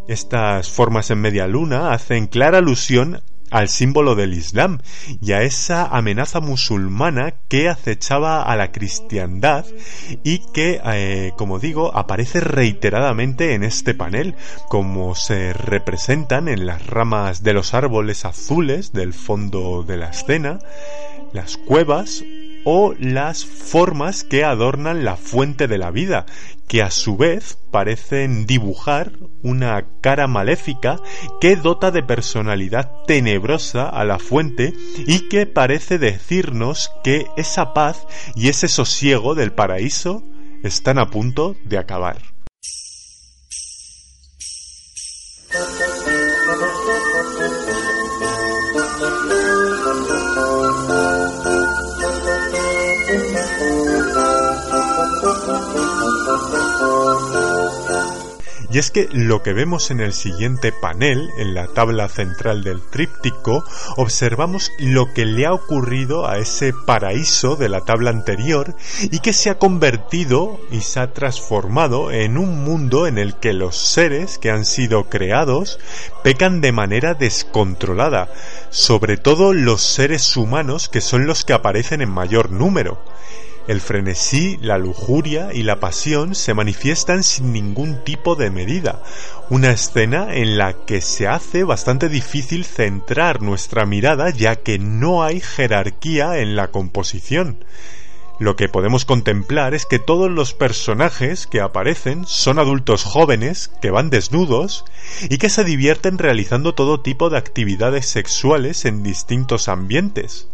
Estas 0.08 0.68
formas 0.68 1.12
en 1.12 1.20
media 1.20 1.46
luna 1.46 1.92
hacen 1.92 2.26
clara 2.26 2.58
alusión 2.58 3.22
al 3.50 3.68
símbolo 3.68 4.14
del 4.14 4.34
Islam 4.34 4.78
y 5.20 5.32
a 5.32 5.42
esa 5.42 5.86
amenaza 5.86 6.40
musulmana 6.40 7.34
que 7.48 7.68
acechaba 7.68 8.42
a 8.42 8.56
la 8.56 8.72
cristiandad 8.72 9.64
y 10.24 10.40
que, 10.52 10.80
eh, 10.84 11.32
como 11.36 11.58
digo, 11.58 11.96
aparece 11.96 12.40
reiteradamente 12.40 13.54
en 13.54 13.64
este 13.64 13.94
panel, 13.94 14.34
como 14.68 15.14
se 15.14 15.52
representan 15.52 16.48
en 16.48 16.66
las 16.66 16.86
ramas 16.86 17.42
de 17.42 17.54
los 17.54 17.74
árboles 17.74 18.24
azules 18.24 18.92
del 18.92 19.12
fondo 19.12 19.82
de 19.82 19.96
la 19.96 20.10
escena, 20.10 20.58
las 21.32 21.56
cuevas 21.56 22.24
o 22.70 22.94
las 22.98 23.46
formas 23.46 24.24
que 24.24 24.44
adornan 24.44 25.02
la 25.02 25.16
fuente 25.16 25.68
de 25.68 25.78
la 25.78 25.90
vida, 25.90 26.26
que 26.68 26.82
a 26.82 26.90
su 26.90 27.16
vez 27.16 27.56
parecen 27.70 28.44
dibujar 28.44 29.12
una 29.42 29.86
cara 30.02 30.26
maléfica 30.26 31.00
que 31.40 31.56
dota 31.56 31.90
de 31.90 32.02
personalidad 32.02 32.90
tenebrosa 33.06 33.88
a 33.88 34.04
la 34.04 34.18
fuente 34.18 34.74
y 34.98 35.30
que 35.30 35.46
parece 35.46 35.96
decirnos 35.96 36.92
que 37.02 37.24
esa 37.38 37.72
paz 37.72 38.06
y 38.36 38.48
ese 38.48 38.68
sosiego 38.68 39.34
del 39.34 39.52
paraíso 39.52 40.22
están 40.62 40.98
a 40.98 41.08
punto 41.08 41.56
de 41.64 41.78
acabar. 41.78 42.18
Y 58.70 58.78
es 58.78 58.90
que 58.90 59.08
lo 59.12 59.42
que 59.42 59.54
vemos 59.54 59.90
en 59.90 60.00
el 60.00 60.12
siguiente 60.12 60.72
panel, 60.72 61.30
en 61.38 61.54
la 61.54 61.68
tabla 61.68 62.08
central 62.08 62.62
del 62.62 62.82
tríptico, 62.82 63.64
observamos 63.96 64.70
lo 64.78 65.14
que 65.14 65.24
le 65.24 65.46
ha 65.46 65.54
ocurrido 65.54 66.28
a 66.28 66.36
ese 66.38 66.74
paraíso 66.86 67.56
de 67.56 67.70
la 67.70 67.80
tabla 67.80 68.10
anterior 68.10 68.74
y 69.00 69.20
que 69.20 69.32
se 69.32 69.48
ha 69.48 69.58
convertido 69.58 70.60
y 70.70 70.82
se 70.82 71.00
ha 71.00 71.14
transformado 71.14 72.10
en 72.10 72.36
un 72.36 72.62
mundo 72.62 73.06
en 73.06 73.16
el 73.16 73.36
que 73.36 73.54
los 73.54 73.76
seres 73.76 74.36
que 74.36 74.50
han 74.50 74.66
sido 74.66 75.08
creados 75.08 75.78
pecan 76.22 76.60
de 76.60 76.72
manera 76.72 77.14
descontrolada, 77.14 78.28
sobre 78.68 79.16
todo 79.16 79.54
los 79.54 79.80
seres 79.82 80.36
humanos 80.36 80.90
que 80.90 81.00
son 81.00 81.26
los 81.26 81.44
que 81.44 81.54
aparecen 81.54 82.02
en 82.02 82.10
mayor 82.10 82.50
número. 82.50 83.02
El 83.68 83.82
frenesí, 83.82 84.56
la 84.62 84.78
lujuria 84.78 85.50
y 85.52 85.62
la 85.62 85.78
pasión 85.78 86.34
se 86.34 86.54
manifiestan 86.54 87.22
sin 87.22 87.52
ningún 87.52 88.02
tipo 88.02 88.34
de 88.34 88.48
medida, 88.50 89.02
una 89.50 89.70
escena 89.72 90.34
en 90.34 90.56
la 90.56 90.72
que 90.72 91.02
se 91.02 91.28
hace 91.28 91.64
bastante 91.64 92.08
difícil 92.08 92.64
centrar 92.64 93.42
nuestra 93.42 93.84
mirada 93.84 94.30
ya 94.30 94.56
que 94.56 94.78
no 94.78 95.22
hay 95.22 95.40
jerarquía 95.40 96.38
en 96.38 96.56
la 96.56 96.68
composición. 96.68 97.62
lo 98.38 98.56
que 98.56 98.70
podemos 98.70 99.04
contemplar 99.04 99.74
es 99.74 99.84
que 99.84 99.98
todos 99.98 100.30
los 100.30 100.54
personajes 100.54 101.46
que 101.46 101.60
aparecen 101.60 102.24
son 102.24 102.58
adultos 102.58 103.04
jóvenes 103.04 103.70
que 103.82 103.90
van 103.90 104.08
desnudos 104.08 104.86
y 105.28 105.36
que 105.36 105.50
se 105.50 105.64
divierten 105.64 106.16
realizando 106.16 106.72
todo 106.72 107.00
tipo 107.00 107.28
de 107.28 107.36
actividades 107.36 108.06
sexuales 108.06 108.86
en 108.86 109.02
distintos 109.02 109.68
ambientes. 109.68 110.48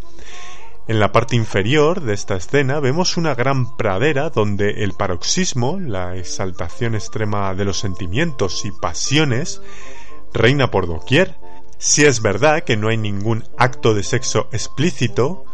En 0.86 1.00
la 1.00 1.12
parte 1.12 1.34
inferior 1.34 2.02
de 2.02 2.12
esta 2.12 2.36
escena 2.36 2.78
vemos 2.78 3.16
una 3.16 3.34
gran 3.34 3.74
pradera 3.74 4.28
donde 4.28 4.84
el 4.84 4.92
paroxismo, 4.92 5.80
la 5.80 6.14
exaltación 6.16 6.94
extrema 6.94 7.54
de 7.54 7.64
los 7.64 7.78
sentimientos 7.78 8.66
y 8.66 8.70
pasiones, 8.70 9.62
reina 10.34 10.70
por 10.70 10.86
doquier. 10.86 11.36
Si 11.78 12.04
es 12.04 12.20
verdad 12.20 12.64
que 12.64 12.76
no 12.76 12.88
hay 12.88 12.98
ningún 12.98 13.44
acto 13.56 13.94
de 13.94 14.02
sexo 14.02 14.48
explícito, 14.52 15.46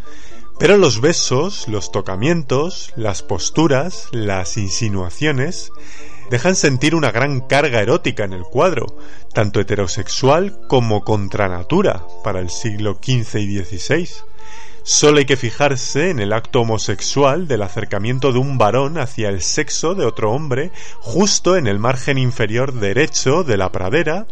pero 0.58 0.76
los 0.76 1.00
besos, 1.00 1.68
los 1.68 1.92
tocamientos, 1.92 2.92
las 2.96 3.22
posturas, 3.22 4.08
las 4.10 4.56
insinuaciones 4.56 5.70
dejan 6.28 6.56
sentir 6.56 6.96
una 6.96 7.12
gran 7.12 7.40
carga 7.40 7.80
erótica 7.80 8.24
en 8.24 8.32
el 8.32 8.42
cuadro, 8.42 8.98
tanto 9.32 9.60
heterosexual 9.60 10.66
como 10.66 11.02
contra 11.02 11.48
natura 11.48 12.04
para 12.24 12.40
el 12.40 12.50
siglo 12.50 12.98
XV 13.00 13.38
y 13.38 13.64
XVI. 13.64 14.29
Solo 14.82 15.18
hay 15.18 15.26
que 15.26 15.36
fijarse 15.36 16.10
en 16.10 16.20
el 16.20 16.32
acto 16.32 16.62
homosexual 16.62 17.46
del 17.46 17.62
acercamiento 17.62 18.32
de 18.32 18.38
un 18.38 18.56
varón 18.56 18.98
hacia 18.98 19.28
el 19.28 19.42
sexo 19.42 19.94
de 19.94 20.06
otro 20.06 20.32
hombre 20.32 20.72
justo 21.00 21.56
en 21.56 21.66
el 21.66 21.78
margen 21.78 22.16
inferior 22.16 22.72
derecho 22.72 23.44
de 23.44 23.58
la 23.58 23.72
pradera, 23.72 24.26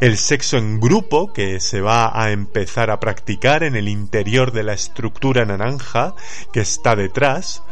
el 0.00 0.18
sexo 0.18 0.58
en 0.58 0.78
grupo 0.78 1.32
que 1.32 1.58
se 1.60 1.80
va 1.80 2.10
a 2.22 2.32
empezar 2.32 2.90
a 2.90 3.00
practicar 3.00 3.62
en 3.62 3.76
el 3.76 3.88
interior 3.88 4.52
de 4.52 4.62
la 4.62 4.74
estructura 4.74 5.46
naranja 5.46 6.14
que 6.52 6.60
está 6.60 6.94
detrás, 6.94 7.62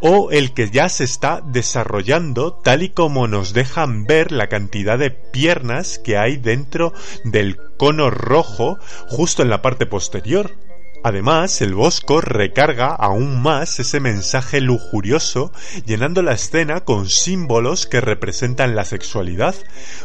o 0.00 0.30
el 0.30 0.54
que 0.54 0.70
ya 0.70 0.88
se 0.88 1.04
está 1.04 1.42
desarrollando 1.44 2.54
tal 2.54 2.82
y 2.82 2.88
como 2.88 3.28
nos 3.28 3.52
dejan 3.52 4.04
ver 4.04 4.32
la 4.32 4.48
cantidad 4.48 4.98
de 4.98 5.10
piernas 5.10 5.98
que 5.98 6.16
hay 6.16 6.38
dentro 6.38 6.94
del 7.24 7.58
cono 7.76 8.10
rojo 8.10 8.78
justo 9.08 9.42
en 9.42 9.50
la 9.50 9.60
parte 9.60 9.84
posterior. 9.84 10.67
Además, 11.04 11.60
el 11.60 11.74
Bosco 11.74 12.20
recarga 12.20 12.88
aún 12.88 13.40
más 13.40 13.78
ese 13.78 14.00
mensaje 14.00 14.60
lujurioso, 14.60 15.52
llenando 15.86 16.22
la 16.22 16.32
escena 16.32 16.80
con 16.80 17.08
símbolos 17.08 17.86
que 17.86 18.00
representan 18.00 18.74
la 18.74 18.84
sexualidad, 18.84 19.54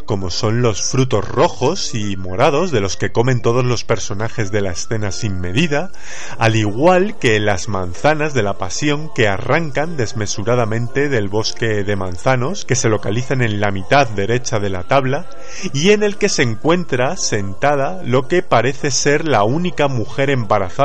como 0.06 0.30
son 0.30 0.62
los 0.62 0.84
frutos 0.84 1.28
rojos 1.28 1.96
y 1.96 2.16
morados 2.16 2.72
de 2.72 2.80
los 2.80 2.96
que 2.96 3.12
comen 3.12 3.42
todos 3.42 3.66
los 3.66 3.84
personajes 3.84 4.52
de 4.52 4.62
la 4.62 4.72
escena 4.72 5.12
sin 5.12 5.42
medida, 5.42 5.92
al 6.38 6.56
igual 6.56 7.18
que 7.18 7.40
las 7.40 7.70
manzanas 7.70 8.36
de 8.36 8.44
la 8.44 8.60
pasión 8.60 9.12
que 9.16 9.28
arrancan 9.28 9.98
desmesuradamente 9.98 11.10
del 11.10 11.28
bosque 11.28 11.84
de 11.84 11.96
manzanos 11.96 12.66
que 12.66 12.76
se 12.76 12.90
localizan 12.90 13.42
en 13.42 13.60
la 13.60 13.72
mitad 13.72 14.08
derecha 14.10 14.60
de 14.60 14.70
la 14.70 14.84
tabla 14.84 15.28
y 15.74 15.90
en 15.90 16.04
el 16.04 16.18
que 16.18 16.30
se 16.30 16.44
encuentra 16.44 17.18
sentada 17.18 18.02
lo 18.04 18.28
que 18.28 18.44
parece 18.44 18.92
ser 18.92 19.28
la 19.28 19.44
única 19.44 19.88
mujer 19.88 20.30
embarazada 20.30 20.83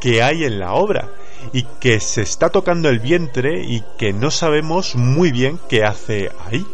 que 0.00 0.22
hay 0.22 0.44
en 0.44 0.58
la 0.58 0.74
obra 0.74 1.08
y 1.52 1.64
que 1.80 2.00
se 2.00 2.22
está 2.22 2.50
tocando 2.50 2.88
el 2.88 2.98
vientre 2.98 3.62
y 3.64 3.82
que 3.98 4.12
no 4.12 4.30
sabemos 4.30 4.96
muy 4.96 5.30
bien 5.30 5.58
qué 5.68 5.84
hace 5.84 6.30
ahí, 6.46 6.64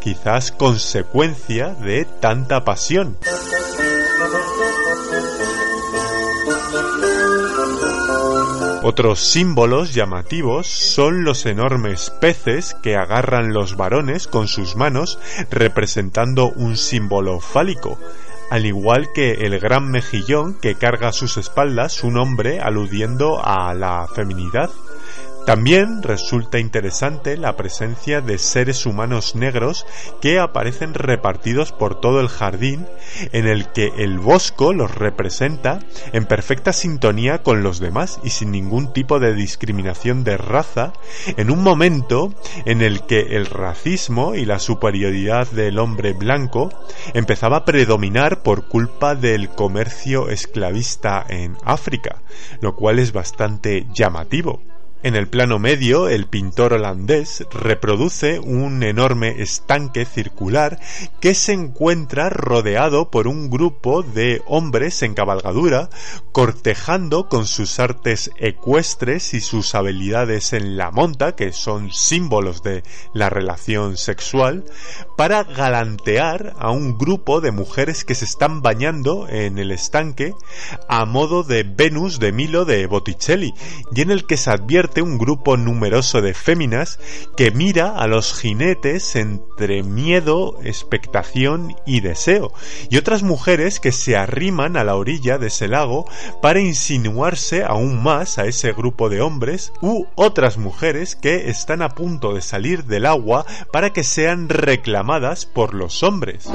quizás 0.00 0.52
consecuencia 0.52 1.68
de 1.68 2.04
tanta 2.04 2.64
pasión. 2.64 3.16
Otros 8.82 9.20
símbolos 9.20 9.92
llamativos 9.92 10.66
son 10.66 11.22
los 11.22 11.44
enormes 11.44 12.08
peces 12.18 12.74
que 12.82 12.96
agarran 12.96 13.52
los 13.52 13.76
varones 13.76 14.26
con 14.26 14.48
sus 14.48 14.74
manos 14.74 15.18
representando 15.50 16.50
un 16.56 16.78
símbolo 16.78 17.40
fálico, 17.40 17.98
al 18.50 18.66
igual 18.66 19.12
que 19.12 19.30
el 19.46 19.58
gran 19.60 19.88
mejillón 19.90 20.54
que 20.60 20.74
carga 20.74 21.08
a 21.08 21.12
sus 21.12 21.36
espaldas 21.36 22.02
un 22.02 22.18
hombre 22.18 22.60
aludiendo 22.60 23.40
a 23.42 23.72
la 23.74 24.08
feminidad. 24.14 24.70
También 25.50 26.04
resulta 26.04 26.60
interesante 26.60 27.36
la 27.36 27.56
presencia 27.56 28.20
de 28.20 28.38
seres 28.38 28.86
humanos 28.86 29.34
negros 29.34 29.84
que 30.20 30.38
aparecen 30.38 30.94
repartidos 30.94 31.72
por 31.72 32.00
todo 32.00 32.20
el 32.20 32.28
jardín, 32.28 32.86
en 33.32 33.48
el 33.48 33.66
que 33.72 33.90
el 33.98 34.20
bosco 34.20 34.72
los 34.72 34.94
representa 34.94 35.80
en 36.12 36.26
perfecta 36.26 36.72
sintonía 36.72 37.42
con 37.42 37.64
los 37.64 37.80
demás 37.80 38.20
y 38.22 38.30
sin 38.30 38.52
ningún 38.52 38.92
tipo 38.92 39.18
de 39.18 39.34
discriminación 39.34 40.22
de 40.22 40.36
raza, 40.36 40.92
en 41.26 41.50
un 41.50 41.64
momento 41.64 42.32
en 42.64 42.80
el 42.80 43.04
que 43.04 43.34
el 43.34 43.46
racismo 43.46 44.36
y 44.36 44.44
la 44.44 44.60
superioridad 44.60 45.50
del 45.50 45.80
hombre 45.80 46.12
blanco 46.12 46.70
empezaba 47.12 47.56
a 47.56 47.64
predominar 47.64 48.44
por 48.44 48.68
culpa 48.68 49.16
del 49.16 49.48
comercio 49.48 50.28
esclavista 50.28 51.26
en 51.28 51.56
África, 51.64 52.22
lo 52.60 52.76
cual 52.76 53.00
es 53.00 53.10
bastante 53.12 53.88
llamativo. 53.92 54.69
En 55.02 55.16
el 55.16 55.28
plano 55.28 55.58
medio, 55.58 56.08
el 56.08 56.26
pintor 56.26 56.74
holandés 56.74 57.46
reproduce 57.50 58.38
un 58.38 58.82
enorme 58.82 59.40
estanque 59.40 60.04
circular 60.04 60.78
que 61.20 61.32
se 61.34 61.54
encuentra 61.54 62.28
rodeado 62.28 63.10
por 63.10 63.26
un 63.26 63.48
grupo 63.48 64.02
de 64.02 64.42
hombres 64.46 65.02
en 65.02 65.14
cabalgadura, 65.14 65.88
cortejando 66.32 67.30
con 67.30 67.46
sus 67.46 67.80
artes 67.80 68.30
ecuestres 68.36 69.32
y 69.32 69.40
sus 69.40 69.74
habilidades 69.74 70.52
en 70.52 70.76
la 70.76 70.90
monta, 70.90 71.34
que 71.34 71.54
son 71.54 71.90
símbolos 71.90 72.62
de 72.62 72.82
la 73.14 73.30
relación 73.30 73.96
sexual, 73.96 74.66
para 75.16 75.44
galantear 75.44 76.52
a 76.58 76.72
un 76.72 76.98
grupo 76.98 77.40
de 77.40 77.52
mujeres 77.52 78.04
que 78.04 78.14
se 78.14 78.26
están 78.26 78.60
bañando 78.60 79.28
en 79.30 79.58
el 79.58 79.70
estanque 79.70 80.34
a 80.90 81.06
modo 81.06 81.42
de 81.42 81.62
Venus 81.62 82.18
de 82.18 82.32
Milo 82.32 82.66
de 82.66 82.86
Botticelli, 82.86 83.54
y 83.94 84.02
en 84.02 84.10
el 84.10 84.26
que 84.26 84.36
se 84.36 84.50
advierte 84.50 84.89
un 84.98 85.18
grupo 85.18 85.56
numeroso 85.56 86.20
de 86.20 86.34
féminas 86.34 86.98
que 87.36 87.50
mira 87.50 87.96
a 87.96 88.06
los 88.06 88.34
jinetes 88.34 89.14
entre 89.16 89.82
miedo, 89.82 90.58
expectación 90.64 91.76
y 91.86 92.00
deseo, 92.00 92.52
y 92.90 92.96
otras 92.96 93.22
mujeres 93.22 93.78
que 93.78 93.92
se 93.92 94.16
arriman 94.16 94.76
a 94.76 94.84
la 94.84 94.96
orilla 94.96 95.38
de 95.38 95.46
ese 95.46 95.68
lago 95.68 96.06
para 96.42 96.60
insinuarse 96.60 97.64
aún 97.64 98.02
más 98.02 98.38
a 98.38 98.46
ese 98.46 98.72
grupo 98.72 99.08
de 99.08 99.20
hombres, 99.20 99.72
u 99.80 100.06
otras 100.16 100.58
mujeres 100.58 101.14
que 101.14 101.48
están 101.50 101.82
a 101.82 101.90
punto 101.90 102.34
de 102.34 102.42
salir 102.42 102.84
del 102.84 103.06
agua 103.06 103.46
para 103.72 103.90
que 103.90 104.04
sean 104.04 104.48
reclamadas 104.48 105.46
por 105.46 105.74
los 105.74 106.02
hombres. 106.02 106.48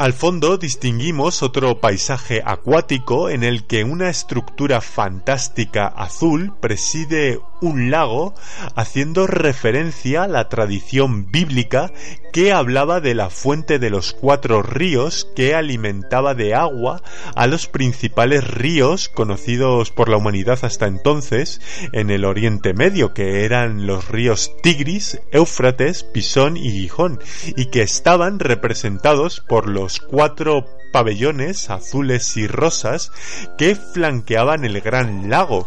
Al 0.00 0.14
fondo 0.14 0.56
distinguimos 0.56 1.42
otro 1.42 1.78
paisaje 1.78 2.40
acuático 2.42 3.28
en 3.28 3.44
el 3.44 3.66
que 3.66 3.84
una 3.84 4.08
estructura 4.08 4.80
fantástica 4.80 5.88
azul 5.88 6.54
preside 6.58 7.38
un 7.60 7.90
lago 7.90 8.34
haciendo 8.76 9.26
referencia 9.26 10.22
a 10.22 10.28
la 10.28 10.48
tradición 10.48 11.30
bíblica 11.30 11.92
que 12.32 12.52
hablaba 12.52 13.02
de 13.02 13.14
la 13.14 13.28
fuente 13.28 13.78
de 13.78 13.90
los 13.90 14.14
cuatro 14.14 14.62
ríos 14.62 15.28
que 15.36 15.54
alimentaba 15.54 16.34
de 16.34 16.54
agua 16.54 17.02
a 17.34 17.46
los 17.46 17.66
principales 17.66 18.48
ríos 18.48 19.10
conocidos 19.10 19.90
por 19.90 20.08
la 20.08 20.16
humanidad 20.16 20.60
hasta 20.62 20.86
entonces 20.86 21.60
en 21.92 22.08
el 22.08 22.24
Oriente 22.24 22.72
Medio, 22.72 23.12
que 23.12 23.44
eran 23.44 23.86
los 23.86 24.08
ríos 24.08 24.52
Tigris, 24.62 25.20
Éufrates, 25.32 26.04
Pisón 26.04 26.56
y 26.56 26.70
Gijón, 26.70 27.20
y 27.56 27.66
que 27.66 27.82
estaban 27.82 28.38
representados 28.38 29.40
por 29.46 29.68
los 29.68 29.89
cuatro 29.98 30.66
pabellones 30.92 31.70
azules 31.70 32.36
y 32.36 32.46
rosas 32.46 33.10
que 33.58 33.74
flanqueaban 33.74 34.64
el 34.64 34.80
gran 34.80 35.30
lago. 35.30 35.66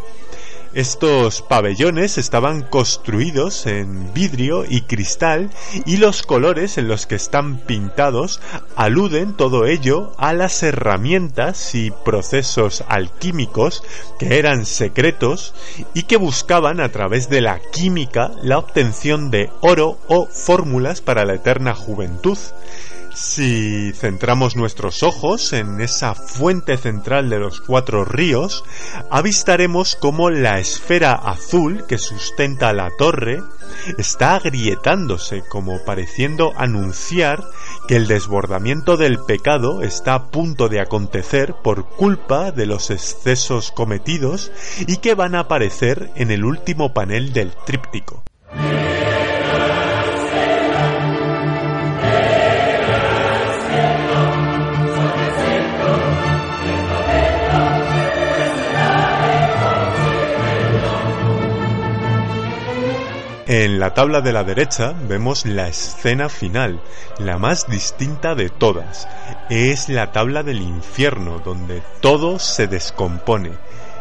Estos 0.74 1.40
pabellones 1.40 2.18
estaban 2.18 2.62
construidos 2.62 3.66
en 3.66 4.12
vidrio 4.12 4.64
y 4.68 4.80
cristal 4.80 5.50
y 5.86 5.98
los 5.98 6.24
colores 6.24 6.78
en 6.78 6.88
los 6.88 7.06
que 7.06 7.14
están 7.14 7.58
pintados 7.58 8.40
aluden 8.74 9.34
todo 9.34 9.66
ello 9.66 10.12
a 10.18 10.32
las 10.32 10.64
herramientas 10.64 11.76
y 11.76 11.92
procesos 11.92 12.82
alquímicos 12.88 13.84
que 14.18 14.40
eran 14.40 14.66
secretos 14.66 15.54
y 15.94 16.02
que 16.04 16.16
buscaban 16.16 16.80
a 16.80 16.88
través 16.88 17.28
de 17.28 17.40
la 17.40 17.60
química 17.72 18.32
la 18.42 18.58
obtención 18.58 19.30
de 19.30 19.50
oro 19.60 20.00
o 20.08 20.26
fórmulas 20.26 21.00
para 21.00 21.24
la 21.24 21.34
eterna 21.34 21.76
juventud. 21.76 22.36
Si 23.14 23.92
centramos 23.92 24.56
nuestros 24.56 25.04
ojos 25.04 25.52
en 25.52 25.80
esa 25.80 26.16
fuente 26.16 26.76
central 26.76 27.30
de 27.30 27.38
los 27.38 27.60
cuatro 27.60 28.04
ríos, 28.04 28.64
avistaremos 29.08 29.94
cómo 29.94 30.30
la 30.30 30.58
esfera 30.58 31.12
azul 31.12 31.86
que 31.86 31.98
sustenta 31.98 32.72
la 32.72 32.90
torre 32.98 33.40
está 33.98 34.34
agrietándose 34.34 35.44
como 35.48 35.84
pareciendo 35.84 36.54
anunciar 36.56 37.44
que 37.86 37.94
el 37.94 38.08
desbordamiento 38.08 38.96
del 38.96 39.20
pecado 39.20 39.82
está 39.82 40.14
a 40.14 40.30
punto 40.32 40.68
de 40.68 40.80
acontecer 40.80 41.54
por 41.62 41.86
culpa 41.86 42.50
de 42.50 42.66
los 42.66 42.90
excesos 42.90 43.70
cometidos 43.70 44.50
y 44.88 44.96
que 44.96 45.14
van 45.14 45.36
a 45.36 45.40
aparecer 45.40 46.10
en 46.16 46.32
el 46.32 46.44
último 46.44 46.92
panel 46.92 47.32
del 47.32 47.54
tríptico. 47.64 48.24
En 63.46 63.78
la 63.78 63.92
tabla 63.92 64.22
de 64.22 64.32
la 64.32 64.42
derecha 64.42 64.94
vemos 65.06 65.44
la 65.44 65.68
escena 65.68 66.30
final, 66.30 66.80
la 67.18 67.36
más 67.36 67.66
distinta 67.68 68.34
de 68.34 68.48
todas. 68.48 69.06
Es 69.50 69.90
la 69.90 70.12
tabla 70.12 70.42
del 70.42 70.62
infierno, 70.62 71.40
donde 71.44 71.82
todo 72.00 72.38
se 72.38 72.68
descompone. 72.68 73.50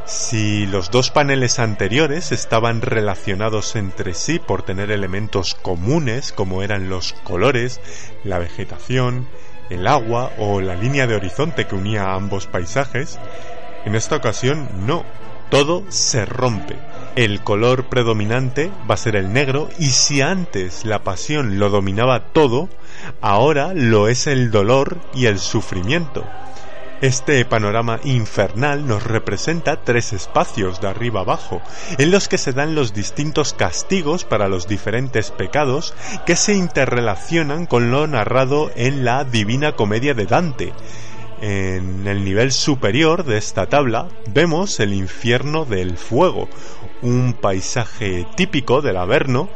Si 0.06 0.66
los 0.66 0.92
dos 0.92 1.12
paneles 1.12 1.60
anteriores 1.60 2.32
estaban 2.32 2.82
relacionados 2.82 3.76
entre 3.76 4.14
sí 4.14 4.40
por 4.40 4.64
tener 4.64 4.92
elementos 4.92 5.56
comunes 5.56 6.32
como 6.32 6.64
eran 6.64 6.90
los 6.90 7.12
colores, 7.12 7.82
la 8.24 8.40
vegetación, 8.40 9.28
el 9.70 9.88
agua 9.88 10.32
o 10.38 10.62
la 10.62 10.76
línea 10.76 11.06
de 11.06 11.16
horizonte 11.16 11.68
que 11.68 11.76
unía 11.76 12.04
a 12.04 12.16
ambos 12.16 12.48
paisajes, 12.48 13.20
en 13.84 13.96
esta 13.96 14.16
ocasión 14.16 14.70
no, 14.88 15.04
todo 15.50 15.84
se 15.90 16.24
rompe 16.26 16.78
el 17.16 17.42
color 17.42 17.86
predominante 17.90 18.72
va 18.90 18.96
a 18.96 18.98
ser 18.98 19.16
el 19.16 19.34
negro 19.34 19.70
y 19.78 19.90
si 19.90 20.22
antes 20.22 20.84
la 20.86 21.04
pasión 21.04 21.60
lo 21.60 21.70
dominaba 21.70 22.32
todo, 22.34 22.70
ahora 23.22 23.74
lo 23.74 24.08
es 24.08 24.28
el 24.28 24.50
dolor 24.52 24.98
y 25.14 25.28
el 25.28 25.40
sufrimiento. 25.40 26.26
Este 27.02 27.44
panorama 27.44 28.00
infernal 28.06 28.88
nos 28.88 29.04
representa 29.04 29.84
tres 29.84 30.14
espacios 30.14 30.80
de 30.80 30.88
arriba 30.88 31.20
abajo, 31.20 31.62
en 31.98 32.12
los 32.12 32.30
que 32.30 32.38
se 32.38 32.54
dan 32.54 32.76
los 32.76 32.94
distintos 32.94 33.54
castigos 33.54 34.24
para 34.24 34.48
los 34.48 34.68
diferentes 34.68 35.30
pecados 35.30 35.94
que 36.26 36.38
se 36.38 36.56
interrelacionan 36.56 37.66
con 37.66 37.92
lo 37.92 38.08
narrado 38.08 38.72
en 38.76 39.04
la 39.04 39.26
Divina 39.26 39.74
Comedia 39.74 40.14
de 40.14 40.26
Dante, 40.26 40.74
en 41.44 42.08
el 42.08 42.24
nivel 42.24 42.54
superior 42.54 43.26
de 43.26 43.38
esta 43.38 43.66
tabla 43.66 44.08
vemos 44.28 44.80
el 44.80 44.94
infierno 44.94 45.66
del 45.66 45.98
fuego, 45.98 46.48
un 47.02 47.34
paisaje 47.34 48.26
típico 48.38 48.82
del 48.82 48.96
Averno 48.96 49.50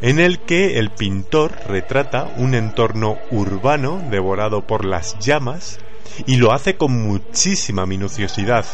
en 0.00 0.18
el 0.18 0.40
que 0.40 0.80
el 0.80 0.90
pintor 0.90 1.52
retrata 1.68 2.28
un 2.38 2.56
entorno 2.56 3.18
urbano 3.30 4.02
devorado 4.10 4.66
por 4.66 4.84
las 4.84 5.16
llamas 5.20 5.78
y 6.26 6.36
lo 6.36 6.52
hace 6.52 6.76
con 6.76 6.92
muchísima 6.92 7.86
minuciosidad. 7.86 8.64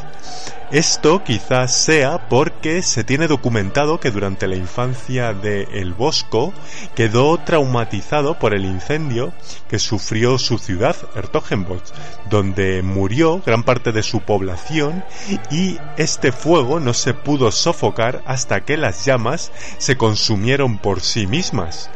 Esto 0.70 1.22
quizás 1.22 1.76
sea 1.76 2.28
porque 2.28 2.82
se 2.82 3.04
tiene 3.04 3.28
documentado 3.28 4.00
que 4.00 4.10
durante 4.10 4.48
la 4.48 4.56
infancia 4.56 5.32
de 5.32 5.68
El 5.72 5.92
Bosco 5.92 6.52
quedó 6.96 7.38
traumatizado 7.38 8.38
por 8.38 8.54
el 8.54 8.64
incendio 8.64 9.32
que 9.68 9.78
sufrió 9.78 10.38
su 10.38 10.58
ciudad, 10.58 10.96
Ertogenbosch, 11.14 11.92
donde 12.28 12.82
murió 12.82 13.40
gran 13.44 13.62
parte 13.62 13.92
de 13.92 14.02
su 14.02 14.22
población 14.22 15.04
y 15.50 15.78
este 15.96 16.32
fuego 16.32 16.80
no 16.80 16.94
se 16.94 17.14
pudo 17.14 17.52
sofocar 17.52 18.22
hasta 18.26 18.64
que 18.64 18.76
las 18.76 19.04
llamas 19.04 19.52
se 19.78 19.96
consumieron 19.96 20.78
por 20.78 21.02
sí 21.02 21.26
mismas. 21.26 21.90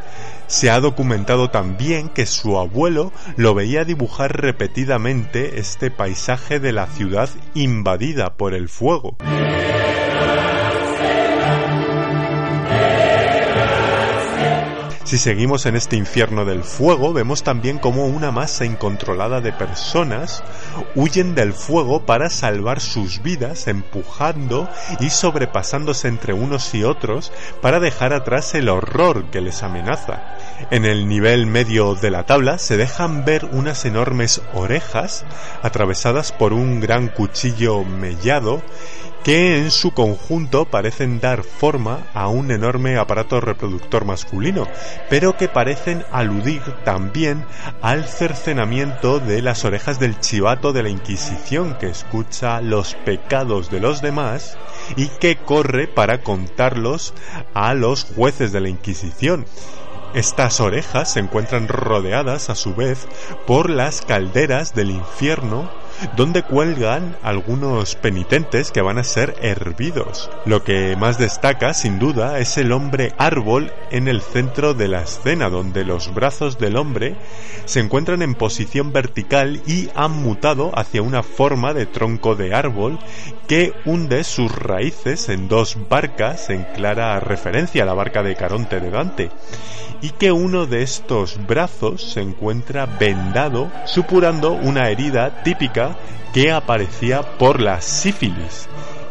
Se 0.49 0.71
ha 0.71 0.79
documentado 0.79 1.51
también 1.51 2.09
que 2.09 2.25
su 2.25 2.57
abuelo 2.57 3.13
lo 3.37 3.53
veía 3.53 3.85
dibujar 3.85 4.41
repetidamente 4.41 5.59
este 5.59 5.91
paisaje 5.91 6.59
de 6.59 6.73
la 6.73 6.87
ciudad 6.87 7.29
invadida 7.53 8.33
por 8.33 8.55
el 8.55 8.67
fuego. 8.67 9.15
Si 15.09 15.17
seguimos 15.17 15.65
en 15.65 15.75
este 15.75 15.95
infierno 15.95 16.45
del 16.45 16.63
fuego, 16.63 17.13
vemos 17.13 17.41
también 17.41 17.79
cómo 17.79 18.05
una 18.05 18.31
masa 18.31 18.65
incontrolada 18.65 19.41
de 19.41 19.51
personas 19.51 20.43
huyen 20.95 21.35
del 21.35 21.53
fuego 21.53 22.05
para 22.05 22.29
salvar 22.29 22.79
sus 22.79 23.21
vidas, 23.21 23.67
empujando 23.67 24.69
y 24.99 25.09
sobrepasándose 25.09 26.07
entre 26.07 26.33
unos 26.33 26.73
y 26.73 26.83
otros 26.83 27.31
para 27.61 27.79
dejar 27.79 28.13
atrás 28.13 28.53
el 28.55 28.69
horror 28.69 29.25
que 29.31 29.41
les 29.41 29.63
amenaza. 29.63 30.37
En 30.71 30.85
el 30.85 31.07
nivel 31.07 31.45
medio 31.45 31.95
de 31.95 32.11
la 32.11 32.25
tabla 32.25 32.57
se 32.57 32.77
dejan 32.77 33.25
ver 33.25 33.45
unas 33.51 33.85
enormes 33.85 34.41
orejas 34.53 35.25
atravesadas 35.61 36.31
por 36.31 36.53
un 36.53 36.79
gran 36.79 37.07
cuchillo 37.07 37.83
mellado 37.83 38.61
que 39.23 39.57
en 39.57 39.71
su 39.71 39.91
conjunto 39.91 40.65
parecen 40.65 41.19
dar 41.19 41.43
forma 41.43 42.07
a 42.13 42.27
un 42.27 42.51
enorme 42.51 42.97
aparato 42.97 43.41
reproductor 43.41 44.05
masculino, 44.05 44.67
pero 45.09 45.35
que 45.35 45.47
parecen 45.47 46.05
aludir 46.11 46.61
también 46.83 47.45
al 47.81 48.05
cercenamiento 48.07 49.19
de 49.19 49.41
las 49.41 49.65
orejas 49.65 49.99
del 49.99 50.19
chivato 50.19 50.73
de 50.73 50.83
la 50.83 50.89
Inquisición 50.89 51.77
que 51.79 51.87
escucha 51.87 52.61
los 52.61 52.95
pecados 52.95 53.69
de 53.69 53.79
los 53.79 54.01
demás 54.01 54.57
y 54.95 55.07
que 55.07 55.37
corre 55.37 55.87
para 55.87 56.21
contarlos 56.21 57.13
a 57.53 57.73
los 57.73 58.05
jueces 58.05 58.51
de 58.51 58.61
la 58.61 58.69
Inquisición. 58.69 59.45
Estas 60.13 60.59
orejas 60.59 61.13
se 61.13 61.19
encuentran 61.19 61.67
rodeadas 61.67 62.49
a 62.49 62.55
su 62.55 62.73
vez 62.73 63.07
por 63.45 63.69
las 63.69 64.01
calderas 64.01 64.73
del 64.73 64.89
infierno 64.89 65.69
donde 66.15 66.43
cuelgan 66.43 67.15
algunos 67.23 67.95
penitentes 67.95 68.71
que 68.71 68.81
van 68.81 68.97
a 68.97 69.03
ser 69.03 69.35
hervidos. 69.41 70.29
Lo 70.45 70.63
que 70.63 70.95
más 70.95 71.17
destaca, 71.17 71.73
sin 71.73 71.99
duda, 71.99 72.39
es 72.39 72.57
el 72.57 72.71
hombre 72.71 73.13
árbol 73.17 73.71
en 73.91 74.07
el 74.07 74.21
centro 74.21 74.73
de 74.73 74.87
la 74.87 75.01
escena, 75.01 75.49
donde 75.49 75.83
los 75.83 76.13
brazos 76.13 76.57
del 76.57 76.77
hombre 76.77 77.15
se 77.65 77.79
encuentran 77.79 78.21
en 78.21 78.35
posición 78.35 78.91
vertical 78.91 79.61
y 79.65 79.89
han 79.95 80.11
mutado 80.11 80.71
hacia 80.77 81.01
una 81.01 81.23
forma 81.23 81.73
de 81.73 81.85
tronco 81.85 82.35
de 82.35 82.53
árbol 82.53 82.99
que 83.47 83.73
hunde 83.85 84.23
sus 84.23 84.51
raíces 84.51 85.29
en 85.29 85.47
dos 85.47 85.77
barcas 85.89 86.49
en 86.49 86.63
clara 86.75 87.19
referencia 87.19 87.83
a 87.83 87.85
la 87.85 87.93
barca 87.93 88.23
de 88.23 88.35
Caronte 88.35 88.79
de 88.79 88.89
Dante 88.89 89.31
y 90.01 90.11
que 90.11 90.31
uno 90.31 90.65
de 90.65 90.81
estos 90.81 91.45
brazos 91.45 92.01
se 92.13 92.21
encuentra 92.21 92.85
vendado 92.85 93.71
supurando 93.85 94.53
una 94.53 94.89
herida 94.89 95.43
típica 95.43 95.88
que 96.33 96.51
aparecía 96.51 97.37
por 97.37 97.61
la 97.61 97.81
sífilis, 97.81 98.67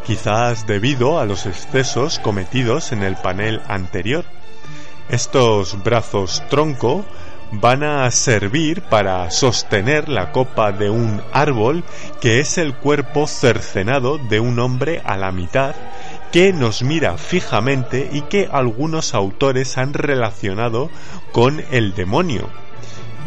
quizás 0.07 0.67
debido 0.67 1.19
a 1.19 1.27
los 1.27 1.47
excesos 1.47 2.19
cometidos 2.19 2.93
en 2.93 3.03
el 3.03 3.17
panel 3.17 3.61
anterior. 3.69 4.25
Estos 5.09 5.83
brazos 5.83 6.43
tronco 6.51 7.05
van 7.51 7.83
a 7.83 8.11
servir 8.11 8.83
para 8.83 9.31
sostener 9.31 10.09
la 10.09 10.33
copa 10.33 10.73
de 10.73 10.91
un 10.91 11.23
árbol 11.33 11.83
que 12.21 12.41
es 12.41 12.59
el 12.59 12.75
cuerpo 12.75 13.27
cercenado 13.27 14.19
de 14.19 14.41
un 14.41 14.59
hombre 14.59 15.01
a 15.05 15.17
la 15.17 15.33
mitad 15.33 15.75
que 16.31 16.53
nos 16.53 16.83
mira 16.83 17.17
fijamente 17.17 18.09
y 18.13 18.23
que 18.23 18.49
algunos 18.53 19.15
autores 19.15 19.79
han 19.79 19.95
relacionado 19.95 20.91
con 21.33 21.65
el 21.71 21.95
demonio. 21.95 22.51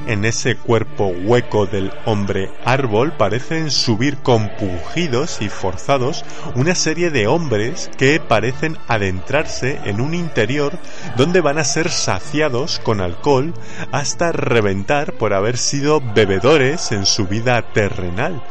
En 0.07 0.25
ese 0.25 0.55
cuerpo 0.55 1.07
hueco 1.07 1.67
del 1.67 1.91
hombre 2.05 2.49
árbol 2.65 3.13
parecen 3.13 3.69
subir 3.71 4.17
compungidos 4.17 5.41
y 5.41 5.49
forzados 5.49 6.25
una 6.55 6.75
serie 6.75 7.11
de 7.11 7.27
hombres 7.27 7.89
que 7.97 8.19
parecen 8.19 8.77
adentrarse 8.87 9.79
en 9.85 10.01
un 10.01 10.13
interior 10.13 10.77
donde 11.17 11.41
van 11.41 11.59
a 11.59 11.63
ser 11.63 11.89
saciados 11.89 12.79
con 12.79 12.99
alcohol 12.99 13.53
hasta 13.91 14.31
reventar 14.31 15.13
por 15.13 15.33
haber 15.33 15.57
sido 15.57 16.01
bebedores 16.01 16.91
en 16.91 17.05
su 17.05 17.27
vida 17.27 17.61
terrenal 17.73 18.41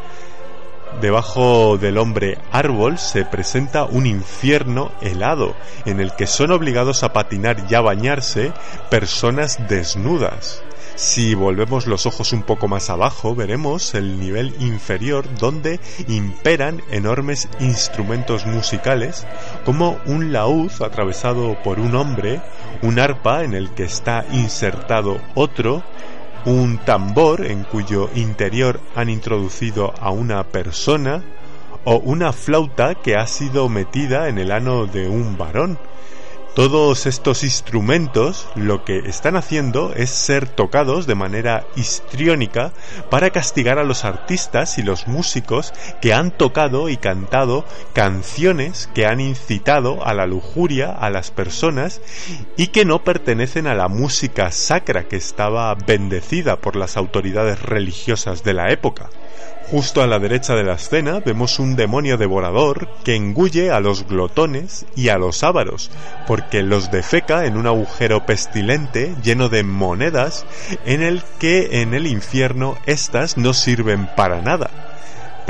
Debajo 1.00 1.78
del 1.78 1.96
hombre 1.96 2.36
árbol 2.52 2.98
se 2.98 3.24
presenta 3.24 3.84
un 3.84 4.04
infierno 4.04 4.92
helado 5.00 5.54
en 5.86 5.98
el 5.98 6.14
que 6.14 6.26
son 6.26 6.50
obligados 6.50 7.04
a 7.04 7.14
patinar 7.14 7.64
y 7.70 7.74
a 7.74 7.80
bañarse 7.80 8.52
personas 8.90 9.66
desnudas. 9.66 10.62
Si 11.00 11.34
volvemos 11.34 11.86
los 11.86 12.04
ojos 12.04 12.34
un 12.34 12.42
poco 12.42 12.68
más 12.68 12.90
abajo, 12.90 13.34
veremos 13.34 13.94
el 13.94 14.20
nivel 14.20 14.54
inferior 14.60 15.24
donde 15.38 15.80
imperan 16.08 16.82
enormes 16.90 17.48
instrumentos 17.58 18.44
musicales 18.44 19.26
como 19.64 19.98
un 20.04 20.30
laúd 20.30 20.70
atravesado 20.82 21.56
por 21.64 21.80
un 21.80 21.94
hombre, 21.94 22.42
un 22.82 22.98
arpa 22.98 23.44
en 23.44 23.54
el 23.54 23.70
que 23.70 23.84
está 23.84 24.26
insertado 24.30 25.22
otro, 25.34 25.82
un 26.44 26.76
tambor 26.76 27.46
en 27.46 27.64
cuyo 27.64 28.10
interior 28.14 28.78
han 28.94 29.08
introducido 29.08 29.94
a 30.02 30.10
una 30.10 30.44
persona 30.44 31.24
o 31.84 31.96
una 31.96 32.34
flauta 32.34 32.94
que 32.94 33.16
ha 33.16 33.26
sido 33.26 33.70
metida 33.70 34.28
en 34.28 34.36
el 34.36 34.52
ano 34.52 34.84
de 34.84 35.08
un 35.08 35.38
varón. 35.38 35.78
Todos 36.54 37.06
estos 37.06 37.44
instrumentos 37.44 38.48
lo 38.56 38.84
que 38.84 38.98
están 38.98 39.36
haciendo 39.36 39.92
es 39.94 40.10
ser 40.10 40.48
tocados 40.48 41.06
de 41.06 41.14
manera 41.14 41.64
histriónica 41.76 42.72
para 43.08 43.30
castigar 43.30 43.78
a 43.78 43.84
los 43.84 44.04
artistas 44.04 44.76
y 44.76 44.82
los 44.82 45.06
músicos 45.06 45.72
que 46.02 46.12
han 46.12 46.32
tocado 46.32 46.88
y 46.88 46.96
cantado 46.96 47.64
canciones 47.92 48.90
que 48.92 49.06
han 49.06 49.20
incitado 49.20 50.04
a 50.04 50.12
la 50.12 50.26
lujuria 50.26 50.90
a 50.90 51.08
las 51.08 51.30
personas 51.30 52.00
y 52.56 52.68
que 52.68 52.84
no 52.84 53.04
pertenecen 53.04 53.68
a 53.68 53.76
la 53.76 53.86
música 53.86 54.50
sacra 54.50 55.04
que 55.04 55.16
estaba 55.16 55.72
bendecida 55.76 56.56
por 56.56 56.74
las 56.74 56.96
autoridades 56.96 57.62
religiosas 57.62 58.42
de 58.42 58.54
la 58.54 58.72
época. 58.72 59.08
Justo 59.70 60.02
a 60.02 60.08
la 60.08 60.18
derecha 60.18 60.56
de 60.56 60.64
la 60.64 60.74
escena 60.74 61.20
vemos 61.20 61.60
un 61.60 61.76
demonio 61.76 62.16
devorador 62.16 62.88
que 63.04 63.14
engulle 63.14 63.70
a 63.70 63.78
los 63.78 64.08
glotones 64.08 64.84
y 64.96 65.10
a 65.10 65.18
los 65.18 65.44
ávaros, 65.44 65.92
porque 66.26 66.62
los 66.62 66.90
defeca 66.90 67.46
en 67.46 67.56
un 67.56 67.68
agujero 67.68 68.26
pestilente 68.26 69.14
lleno 69.22 69.48
de 69.48 69.62
monedas 69.62 70.44
en 70.84 71.02
el 71.02 71.22
que 71.38 71.82
en 71.82 71.94
el 71.94 72.08
infierno 72.08 72.76
éstas 72.86 73.36
no 73.36 73.54
sirven 73.54 74.08
para 74.16 74.40
nada 74.40 74.89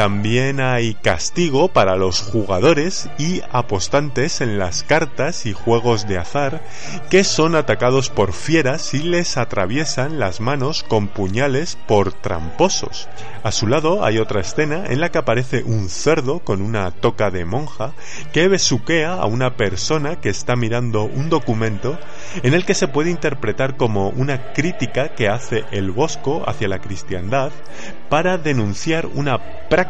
también 0.01 0.61
hay 0.61 0.95
castigo 0.95 1.69
para 1.69 1.95
los 1.95 2.23
jugadores 2.23 3.11
y 3.19 3.43
apostantes 3.53 4.41
en 4.41 4.59
las 4.59 4.83
cartas 4.83 5.45
y 5.45 5.53
juegos 5.53 6.09
de 6.09 6.17
azar 6.17 6.63
que 7.11 7.23
son 7.23 7.55
atacados 7.55 8.09
por 8.09 8.33
fieras 8.33 8.95
y 8.95 9.03
les 9.03 9.37
atraviesan 9.37 10.19
las 10.19 10.41
manos 10.41 10.85
con 10.85 11.09
puñales 11.09 11.77
por 11.87 12.15
tramposos. 12.15 13.11
A 13.43 13.53
su 13.53 13.67
lado 13.67 14.03
hay 14.03 14.17
otra 14.17 14.41
escena 14.41 14.87
en 14.87 15.01
la 15.01 15.11
que 15.11 15.19
aparece 15.19 15.65
un 15.65 15.91
cerdo 15.91 16.39
con 16.39 16.63
una 16.63 16.91
toca 16.93 17.31
de 17.31 17.45
monja 17.45 17.93
que 18.33 18.49
besuquea 18.49 19.13
a 19.13 19.27
una 19.27 19.59
persona 19.59 20.19
que 20.19 20.31
está 20.31 20.57
mirando 20.57 21.05
un 21.05 21.29
documento 21.29 21.99
en 22.43 22.55
el 22.55 22.65
que 22.65 22.73
se 22.73 22.89
puede 22.89 23.11
interpretar 23.11 23.77
como 23.77 24.09
una 24.09 24.55
crítica 24.55 25.11
que 25.11 25.29
hace 25.29 25.67
el 25.73 25.91
Bosco 25.91 26.43
hacia 26.47 26.69
la 26.69 26.79
cristiandad 26.79 27.53
para 28.09 28.39
denunciar 28.39 29.07
una 29.07 29.69
práctica 29.69 29.90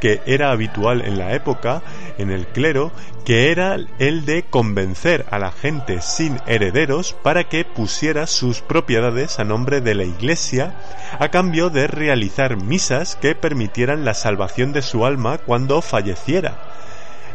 que 0.00 0.20
era 0.26 0.50
habitual 0.50 1.02
en 1.02 1.18
la 1.18 1.34
época 1.34 1.82
en 2.18 2.30
el 2.30 2.46
clero, 2.46 2.92
que 3.24 3.50
era 3.50 3.76
el 3.98 4.24
de 4.24 4.44
convencer 4.44 5.26
a 5.30 5.38
la 5.38 5.50
gente 5.50 6.00
sin 6.00 6.38
herederos 6.46 7.14
para 7.22 7.44
que 7.44 7.64
pusiera 7.64 8.26
sus 8.26 8.60
propiedades 8.60 9.38
a 9.38 9.44
nombre 9.44 9.80
de 9.80 9.94
la 9.94 10.04
iglesia 10.04 10.74
a 11.18 11.28
cambio 11.28 11.70
de 11.70 11.86
realizar 11.86 12.56
misas 12.56 13.16
que 13.16 13.34
permitieran 13.34 14.04
la 14.04 14.14
salvación 14.14 14.72
de 14.72 14.82
su 14.82 15.04
alma 15.04 15.38
cuando 15.38 15.82
falleciera. 15.82 16.75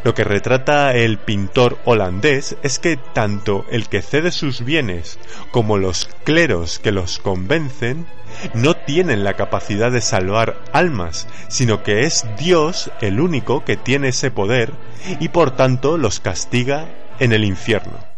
Lo 0.04 0.16
que 0.16 0.24
retrata 0.24 0.96
el 0.96 1.20
pintor 1.20 1.78
holandés 1.86 2.58
es 2.64 2.80
que 2.80 2.98
tanto 2.98 3.66
el 3.70 3.88
que 3.88 4.02
cede 4.02 4.32
sus 4.32 4.66
bienes 4.66 5.20
como 5.52 5.78
los 5.78 6.10
cleros 6.24 6.80
que 6.80 6.92
los 6.92 7.20
convencen 7.20 8.08
no 8.54 8.76
tienen 8.76 9.24
la 9.24 9.36
capacidad 9.36 9.92
de 9.92 10.02
salvar 10.02 10.58
almas, 10.74 11.28
sino 11.50 11.84
que 11.84 12.02
es 12.02 12.26
Dios 12.40 12.92
el 13.02 13.20
único 13.20 13.64
que 13.64 13.78
tiene 13.78 14.10
ese 14.10 14.32
poder 14.32 14.74
y 15.20 15.30
por 15.30 15.56
tanto 15.56 15.98
los 15.98 16.20
castiga 16.20 16.88
en 17.20 17.34
el 17.34 17.44
infierno. 17.44 18.11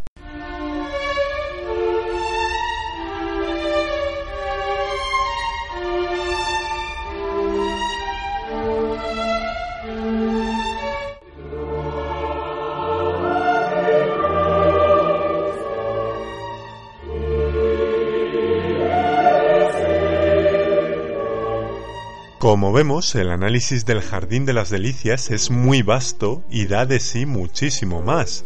Como 22.44 22.74
vemos, 22.74 23.16
el 23.16 23.32
análisis 23.32 23.86
del 23.86 24.02
Jardín 24.02 24.46
de 24.46 24.52
las 24.52 24.70
Delicias 24.70 25.32
es 25.32 25.50
muy 25.50 25.82
vasto 25.82 26.44
y 26.50 26.66
da 26.66 26.86
de 26.86 27.00
sí 27.00 27.26
muchísimo 27.26 28.02
más, 28.02 28.44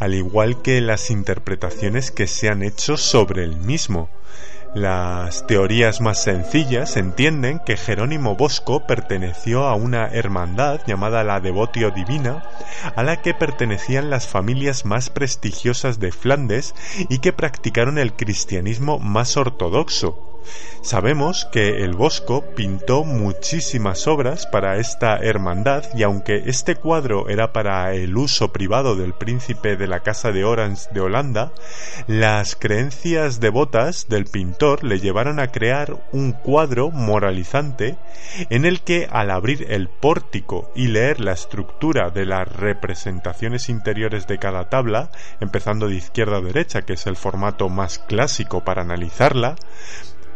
al 0.00 0.14
igual 0.14 0.62
que 0.62 0.80
las 0.80 1.12
interpretaciones 1.12 2.10
que 2.10 2.26
se 2.26 2.48
han 2.48 2.64
hecho 2.64 2.96
sobre 2.96 3.44
el 3.44 3.56
mismo. 3.56 4.10
Las 4.74 5.46
teorías 5.46 6.00
más 6.00 6.24
sencillas 6.24 6.96
entienden 6.96 7.60
que 7.64 7.76
Jerónimo 7.76 8.34
Bosco 8.34 8.84
perteneció 8.84 9.66
a 9.66 9.76
una 9.76 10.08
hermandad 10.08 10.80
llamada 10.84 11.22
la 11.22 11.38
Devotio 11.38 11.92
Divina, 11.92 12.42
a 12.96 13.04
la 13.04 13.22
que 13.22 13.32
pertenecían 13.32 14.10
las 14.10 14.26
familias 14.26 14.84
más 14.84 15.08
prestigiosas 15.08 16.00
de 16.00 16.10
Flandes 16.10 16.74
y 17.08 17.20
que 17.20 17.32
practicaron 17.32 17.98
el 17.98 18.12
cristianismo 18.14 18.98
más 18.98 19.36
ortodoxo, 19.36 20.35
Sabemos 20.82 21.48
que 21.50 21.82
el 21.82 21.94
Bosco 21.94 22.44
pintó 22.54 23.02
muchísimas 23.02 24.06
obras 24.06 24.46
para 24.46 24.76
esta 24.76 25.16
hermandad 25.16 25.84
y 25.94 26.04
aunque 26.04 26.44
este 26.46 26.76
cuadro 26.76 27.28
era 27.28 27.52
para 27.52 27.92
el 27.94 28.16
uso 28.16 28.52
privado 28.52 28.94
del 28.94 29.12
príncipe 29.12 29.76
de 29.76 29.88
la 29.88 30.00
Casa 30.00 30.30
de 30.30 30.44
Orange 30.44 30.88
de 30.92 31.00
Holanda, 31.00 31.52
las 32.06 32.54
creencias 32.54 33.40
devotas 33.40 34.08
del 34.08 34.26
pintor 34.26 34.84
le 34.84 35.00
llevaron 35.00 35.40
a 35.40 35.50
crear 35.50 36.06
un 36.12 36.32
cuadro 36.32 36.90
moralizante 36.90 37.96
en 38.50 38.64
el 38.64 38.82
que 38.82 39.08
al 39.10 39.30
abrir 39.30 39.66
el 39.70 39.88
pórtico 39.88 40.70
y 40.74 40.88
leer 40.88 41.20
la 41.20 41.32
estructura 41.32 42.10
de 42.10 42.26
las 42.26 42.48
representaciones 42.48 43.68
interiores 43.68 44.26
de 44.26 44.38
cada 44.38 44.68
tabla, 44.68 45.10
empezando 45.40 45.88
de 45.88 45.96
izquierda 45.96 46.36
a 46.36 46.40
derecha, 46.40 46.82
que 46.82 46.92
es 46.92 47.06
el 47.06 47.16
formato 47.16 47.68
más 47.68 47.98
clásico 47.98 48.64
para 48.64 48.82
analizarla, 48.82 49.56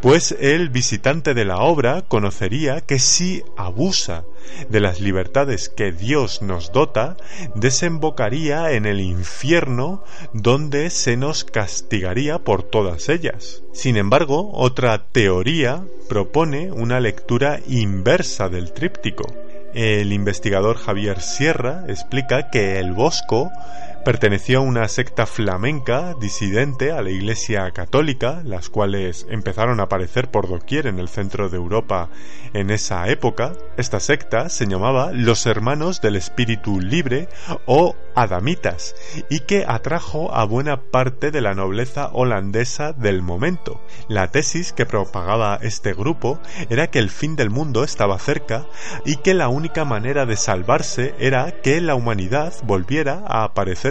pues 0.01 0.35
el 0.41 0.71
visitante 0.71 1.35
de 1.35 1.45
la 1.45 1.59
obra 1.59 2.03
conocería 2.09 2.81
que 2.81 2.99
si 2.99 3.43
abusa 3.57 4.25
de 4.69 4.81
las 4.81 5.01
libertades 5.01 5.69
que 5.69 5.93
Dios 5.93 6.41
nos 6.43 6.73
dota, 6.73 7.17
desembocaría 7.55 8.73
en 8.73 8.87
el 8.87 9.01
infierno 9.01 10.03
donde 10.33 10.91
se 10.91 11.17
nos 11.17 11.45
castigaría 11.45 12.39
por 12.39 12.63
todas 12.63 13.09
ellas. 13.09 13.63
Sin 13.73 13.97
embargo, 13.97 14.51
otra 14.55 15.07
teoría 15.13 15.85
propone 16.09 16.73
una 16.73 16.99
lectura 16.99 17.61
inversa 17.67 18.49
del 18.49 18.73
tríptico. 18.73 19.25
El 19.75 20.13
investigador 20.13 20.77
Javier 20.77 21.21
Sierra 21.21 21.85
explica 21.87 22.51
que 22.51 22.81
el 22.81 22.93
Bosco 22.93 23.53
Perteneció 24.05 24.61
a 24.61 24.63
una 24.63 24.89
secta 24.89 25.27
flamenca 25.27 26.15
disidente 26.19 26.91
a 26.91 27.03
la 27.03 27.11
Iglesia 27.11 27.71
Católica, 27.73 28.41
las 28.47 28.71
cuales 28.71 29.27
empezaron 29.29 29.79
a 29.79 29.85
aparecer 29.85 30.31
por 30.31 30.49
doquier 30.49 30.87
en 30.87 30.99
el 30.99 31.09
centro 31.09 31.51
de 31.51 31.59
Europa 31.59 32.09
en 32.55 32.71
esa 32.71 33.09
época. 33.09 33.53
Esta 33.77 34.01
secta 34.01 34.49
se 34.49 34.67
llamaba 34.67 35.13
Los 35.13 35.45
Hermanos 35.45 36.01
del 36.01 36.17
Espíritu 36.17 36.81
Libre 36.81 37.29
o 37.67 37.95
Adamitas 38.15 38.95
y 39.29 39.41
que 39.41 39.67
atrajo 39.69 40.35
a 40.35 40.45
buena 40.45 40.81
parte 40.81 41.31
de 41.31 41.43
la 41.43 41.55
nobleza 41.55 42.09
holandesa 42.13 42.95
del 42.95 43.21
momento. 43.21 43.83
La 44.09 44.29
tesis 44.29 44.73
que 44.73 44.87
propagaba 44.87 45.59
este 45.61 45.93
grupo 45.93 46.41
era 46.71 46.87
que 46.87 47.01
el 47.01 47.11
fin 47.11 47.37
del 47.37 47.51
mundo 47.51 47.85
estaba 47.85 48.19
cerca 48.19 48.67
y 49.05 49.17
que 49.17 49.35
la 49.35 49.49
única 49.49 49.85
manera 49.85 50.25
de 50.25 50.37
salvarse 50.37 51.15
era 51.19 51.61
que 51.61 51.83
la 51.83 51.95
humanidad 51.95 52.55
volviera 52.65 53.23
a 53.27 53.45
aparecer 53.45 53.90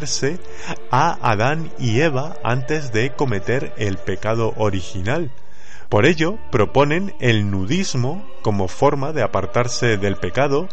a 0.92 1.18
Adán 1.22 1.72
y 1.80 2.02
Eva 2.02 2.36
antes 2.44 2.92
de 2.92 3.12
cometer 3.12 3.74
el 3.78 3.98
pecado 3.98 4.54
original. 4.58 5.32
Por 5.90 6.06
ello, 6.06 6.38
proponen 6.52 7.16
el 7.20 7.50
nudismo 7.50 8.24
como 8.44 8.68
forma 8.68 9.12
de 9.12 9.24
apartarse 9.24 9.98
del 9.98 10.18
pecado 10.18 10.70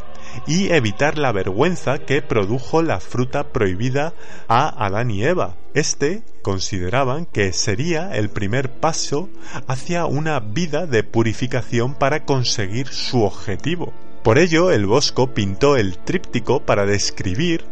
y 0.46 0.70
evitar 0.72 1.16
la 1.16 1.32
vergüenza 1.32 1.98
que 1.98 2.20
produjo 2.20 2.82
la 2.82 3.00
fruta 3.00 3.48
prohibida 3.48 4.12
a 4.46 4.84
Adán 4.84 5.10
y 5.10 5.24
Eva. 5.24 5.56
Este 5.72 6.22
consideraban 6.42 7.24
que 7.24 7.52
sería 7.54 8.14
el 8.14 8.28
primer 8.28 8.70
paso 8.70 9.30
hacia 9.66 10.04
una 10.04 10.38
vida 10.40 10.86
de 10.86 11.02
purificación 11.02 11.94
para 11.94 12.24
conseguir 12.24 12.88
su 12.88 13.22
objetivo. 13.22 13.94
Por 14.22 14.38
ello, 14.38 14.70
el 14.72 14.86
Bosco 14.86 15.32
pintó 15.34 15.76
el 15.76 15.98
tríptico 15.98 16.60
para 16.60 16.84
describir 16.84 17.64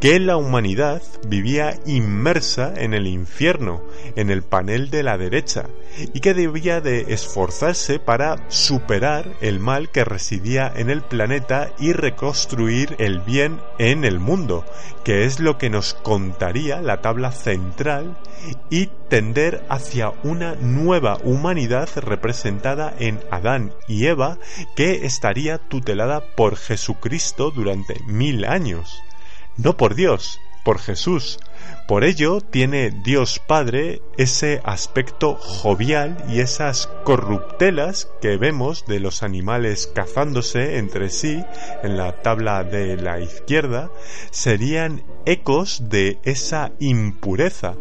que 0.00 0.18
la 0.20 0.36
humanidad 0.36 1.02
vivía 1.26 1.78
inmersa 1.86 2.72
en 2.76 2.94
el 2.94 3.06
infierno, 3.06 3.82
en 4.14 4.30
el 4.30 4.42
panel 4.42 4.90
de 4.90 5.02
la 5.02 5.18
derecha, 5.18 5.66
y 6.12 6.20
que 6.20 6.34
debía 6.34 6.80
de 6.80 7.12
esforzarse 7.12 7.98
para 7.98 8.36
superar 8.48 9.32
el 9.40 9.60
mal 9.60 9.90
que 9.90 10.04
residía 10.04 10.72
en 10.74 10.90
el 10.90 11.02
planeta 11.02 11.72
y 11.78 11.92
reconstruir 11.92 12.96
el 12.98 13.20
bien 13.20 13.60
en 13.78 14.04
el 14.04 14.18
mundo, 14.18 14.64
que 15.04 15.24
es 15.24 15.40
lo 15.40 15.58
que 15.58 15.70
nos 15.70 15.94
contaría 15.94 16.80
la 16.82 17.00
tabla 17.00 17.32
central 17.32 18.16
y 18.70 18.88
tender 19.08 19.64
hacia 19.68 20.12
una 20.22 20.54
nueva 20.56 21.18
humanidad 21.24 21.88
representada 21.96 22.94
en 22.98 23.20
Adán 23.30 23.72
y 23.88 24.06
Eva 24.06 24.38
que 24.74 25.06
estaría 25.06 25.58
tutelada 25.58 26.22
por 26.36 26.56
Jesucristo 26.56 27.50
durante 27.50 28.00
mil 28.06 28.44
años 28.44 29.02
no 29.56 29.76
por 29.76 29.94
Dios, 29.94 30.40
por 30.64 30.80
Jesús. 30.80 31.38
Por 31.86 32.02
ello 32.02 32.40
tiene 32.40 32.90
Dios 32.90 33.38
Padre 33.38 34.02
ese 34.16 34.60
aspecto 34.64 35.36
jovial 35.36 36.16
y 36.28 36.40
esas 36.40 36.88
corruptelas 37.04 38.08
que 38.20 38.36
vemos 38.36 38.84
de 38.86 38.98
los 38.98 39.22
animales 39.22 39.86
cazándose 39.86 40.78
entre 40.78 41.10
sí 41.10 41.44
en 41.84 41.96
la 41.96 42.20
tabla 42.22 42.64
de 42.64 42.96
la 42.96 43.20
izquierda 43.20 43.90
serían 44.32 45.04
ecos 45.24 45.88
de 45.88 46.18
esa 46.24 46.72
impureza. 46.80 47.74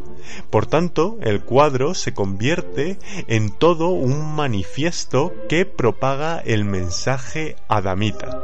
Por 0.51 0.67
tanto, 0.67 1.17
el 1.21 1.41
cuadro 1.41 1.95
se 1.95 2.13
convierte 2.13 2.99
en 3.27 3.49
todo 3.49 3.89
un 3.89 4.35
manifiesto 4.35 5.33
que 5.49 5.65
propaga 5.65 6.39
el 6.39 6.65
mensaje 6.65 7.55
adamita. 7.67 8.39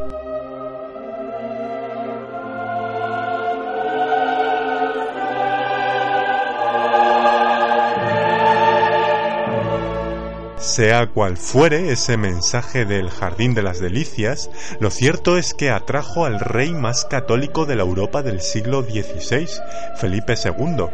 Sea 10.72 11.08
cual 11.08 11.36
fuere 11.36 11.92
ese 11.92 12.16
mensaje 12.16 12.86
del 12.86 13.10
Jardín 13.10 13.54
de 13.54 13.62
las 13.62 13.82
Delicias, 13.82 14.50
lo 14.80 14.90
cierto 14.90 15.38
es 15.38 15.54
que 15.54 15.70
atrajo 15.70 16.24
al 16.24 16.40
rey 16.40 16.74
más 16.74 17.04
católico 17.04 17.66
de 17.66 17.76
la 17.76 17.84
Europa 17.84 18.22
del 18.24 18.40
siglo 18.40 18.82
XVI, 18.82 19.50
Felipe 19.98 20.36
II, 20.42 20.86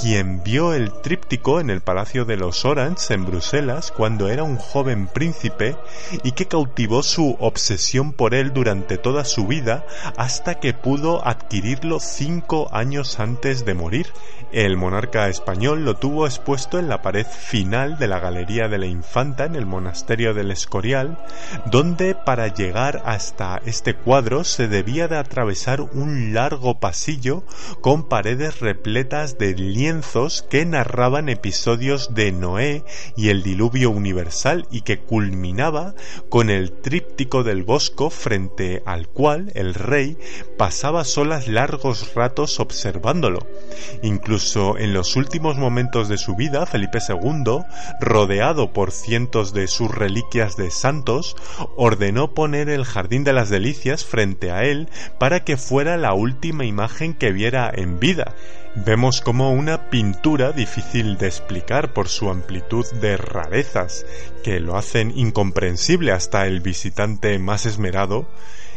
quien 0.00 0.44
vio 0.44 0.72
el 0.72 0.92
tríptico 1.02 1.58
en 1.58 1.70
el 1.70 1.80
Palacio 1.80 2.24
de 2.24 2.36
los 2.36 2.64
Orange 2.64 3.12
en 3.12 3.26
Bruselas 3.26 3.90
cuando 3.90 4.28
era 4.28 4.44
un 4.44 4.56
joven 4.56 5.08
príncipe 5.08 5.76
y 6.22 6.30
que 6.30 6.46
cautivó 6.46 7.02
su 7.02 7.36
obsesión 7.40 8.12
por 8.12 8.34
él 8.36 8.52
durante 8.52 8.98
toda 8.98 9.24
su 9.24 9.48
vida 9.48 9.84
hasta 10.16 10.60
que 10.60 10.74
pudo 10.74 11.26
adquirirlo 11.26 11.98
cinco 11.98 12.68
años 12.72 13.18
antes 13.18 13.64
de 13.64 13.74
morir. 13.74 14.06
El 14.52 14.76
monarca 14.76 15.28
español 15.28 15.84
lo 15.84 15.96
tuvo 15.96 16.26
expuesto 16.26 16.78
en 16.78 16.88
la 16.88 17.02
pared 17.02 17.26
final 17.26 17.98
de 17.98 18.06
la 18.06 18.20
Galería 18.20 18.68
de 18.68 18.78
la 18.78 18.86
en 19.24 19.54
el 19.54 19.64
monasterio 19.64 20.34
del 20.34 20.50
Escorial, 20.50 21.16
donde 21.70 22.14
para 22.14 22.48
llegar 22.48 23.02
hasta 23.06 23.62
este 23.64 23.94
cuadro 23.94 24.44
se 24.44 24.68
debía 24.68 25.08
de 25.08 25.16
atravesar 25.16 25.80
un 25.80 26.34
largo 26.34 26.78
pasillo 26.78 27.42
con 27.80 28.06
paredes 28.06 28.60
repletas 28.60 29.38
de 29.38 29.54
lienzos 29.54 30.42
que 30.42 30.66
narraban 30.66 31.30
episodios 31.30 32.14
de 32.14 32.32
Noé 32.32 32.84
y 33.16 33.30
el 33.30 33.42
diluvio 33.42 33.90
universal 33.90 34.66
y 34.70 34.82
que 34.82 34.98
culminaba 34.98 35.94
con 36.28 36.50
el 36.50 36.72
tríptico 36.72 37.44
del 37.44 37.62
Bosco 37.62 38.10
frente 38.10 38.82
al 38.84 39.08
cual 39.08 39.52
el 39.54 39.72
rey 39.72 40.18
pasaba 40.58 41.04
solas 41.04 41.48
largos 41.48 42.12
ratos 42.14 42.60
observándolo. 42.60 43.46
Incluso 44.02 44.76
en 44.76 44.92
los 44.92 45.16
últimos 45.16 45.56
momentos 45.56 46.10
de 46.10 46.18
su 46.18 46.36
vida, 46.36 46.66
Felipe 46.66 46.98
II, 47.08 47.62
rodeado 48.00 48.74
por 48.74 48.92
de 49.14 49.68
sus 49.68 49.94
reliquias 49.94 50.56
de 50.56 50.72
santos, 50.72 51.36
ordenó 51.76 52.34
poner 52.34 52.68
el 52.68 52.84
Jardín 52.84 53.22
de 53.22 53.32
las 53.32 53.48
Delicias 53.48 54.04
frente 54.04 54.50
a 54.50 54.64
él 54.64 54.88
para 55.20 55.44
que 55.44 55.56
fuera 55.56 55.96
la 55.96 56.14
última 56.14 56.64
imagen 56.64 57.14
que 57.14 57.30
viera 57.30 57.70
en 57.72 58.00
vida. 58.00 58.34
Vemos 58.74 59.20
como 59.20 59.52
una 59.52 59.88
pintura 59.88 60.50
difícil 60.50 61.16
de 61.16 61.28
explicar 61.28 61.92
por 61.92 62.08
su 62.08 62.28
amplitud 62.28 62.84
de 63.00 63.16
rarezas, 63.16 64.04
que 64.42 64.58
lo 64.58 64.76
hacen 64.76 65.12
incomprensible 65.16 66.10
hasta 66.10 66.48
el 66.48 66.60
visitante 66.60 67.38
más 67.38 67.66
esmerado, 67.66 68.28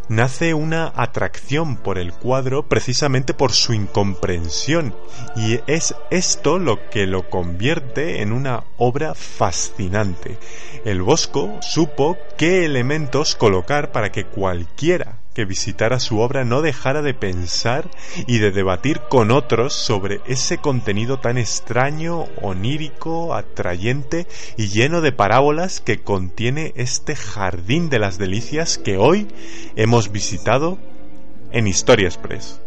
nace 0.10 0.53
una 0.53 0.91
atracción 0.95 1.78
por 1.78 1.97
el 1.97 2.14
cuadro 2.14 2.68
precisamente 2.68 3.34
por 3.34 3.51
su 3.51 3.74
incomprensión 3.74 4.95
y 5.36 5.60
es 5.68 5.95
esto 6.10 6.60
lo 6.60 6.89
que 6.89 7.08
lo 7.08 7.30
convierte 7.30 8.22
en 8.22 8.32
una 8.32 8.64
obra 8.78 9.16
fascinante. 9.16 10.38
El 10.86 11.01
Bosco 11.01 11.58
supo 11.62 12.18
qué 12.38 12.66
elementos 12.66 13.36
colocar 13.36 13.91
para 13.91 14.12
que 14.12 14.26
cualquiera 14.26 15.20
que 15.38 15.45
visitara 15.45 15.99
su 15.99 16.17
obra 16.17 16.43
no 16.43 16.63
dejara 16.63 17.03
de 17.03 17.13
pensar 17.13 17.91
y 18.25 18.39
de 18.39 18.49
debatir 18.49 19.01
con 19.07 19.29
otros 19.29 19.71
sobre 19.71 20.19
ese 20.25 20.57
contenido 20.57 21.19
tan 21.19 21.38
extraño, 21.38 22.25
onírico, 22.41 23.35
atrayente 23.35 24.25
y 24.57 24.69
lleno 24.69 24.99
de 24.99 25.11
parábolas 25.11 25.79
que 25.79 26.01
contiene 26.01 26.73
este 26.75 27.15
jardín 27.15 27.91
de 27.91 27.99
las 27.99 28.17
delicias 28.17 28.79
que 28.79 28.97
hoy 28.97 29.27
hemos 29.75 30.11
visitado 30.11 30.79
en 31.51 31.67
Historia 31.67 32.07
Express. 32.07 32.59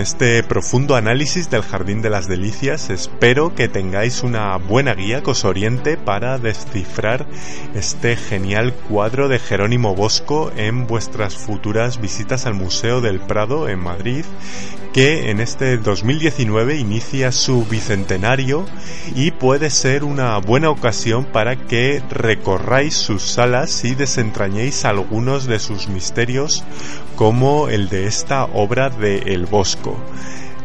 Este 0.00 0.42
profundo 0.42 0.96
análisis 0.96 1.50
del 1.50 1.62
Jardín 1.62 2.00
de 2.00 2.10
las 2.10 2.26
Delicias 2.26 2.90
espero 2.90 3.54
que 3.54 3.68
tengáis 3.68 4.22
una 4.22 4.56
buena 4.56 4.94
guía 4.94 5.22
que 5.22 5.30
os 5.30 5.44
oriente 5.44 5.96
para 5.96 6.38
descifrar 6.38 7.26
este 7.74 8.16
genial 8.16 8.72
cuadro 8.72 9.28
de 9.28 9.38
Jerónimo 9.38 9.94
Bosco 9.94 10.50
en 10.56 10.86
vuestras 10.86 11.36
futuras 11.36 12.00
visitas 12.00 12.46
al 12.46 12.54
Museo 12.54 13.00
del 13.00 13.20
Prado 13.20 13.68
en 13.68 13.78
Madrid 13.78 14.24
que 14.92 15.30
en 15.30 15.40
este 15.40 15.76
2019 15.76 16.76
inicia 16.76 17.30
su 17.30 17.64
bicentenario 17.64 18.66
y 19.14 19.30
puede 19.30 19.70
ser 19.70 20.02
una 20.02 20.36
buena 20.38 20.70
ocasión 20.70 21.24
para 21.24 21.56
que 21.56 22.02
recorráis 22.10 22.94
sus 22.94 23.22
salas 23.22 23.84
y 23.84 23.94
desentrañéis 23.94 24.84
algunos 24.84 25.46
de 25.46 25.60
sus 25.60 25.88
misterios 25.88 26.64
como 27.14 27.68
el 27.68 27.88
de 27.88 28.06
esta 28.06 28.44
obra 28.44 28.90
de 28.90 29.18
El 29.18 29.46
Bosco. 29.46 29.89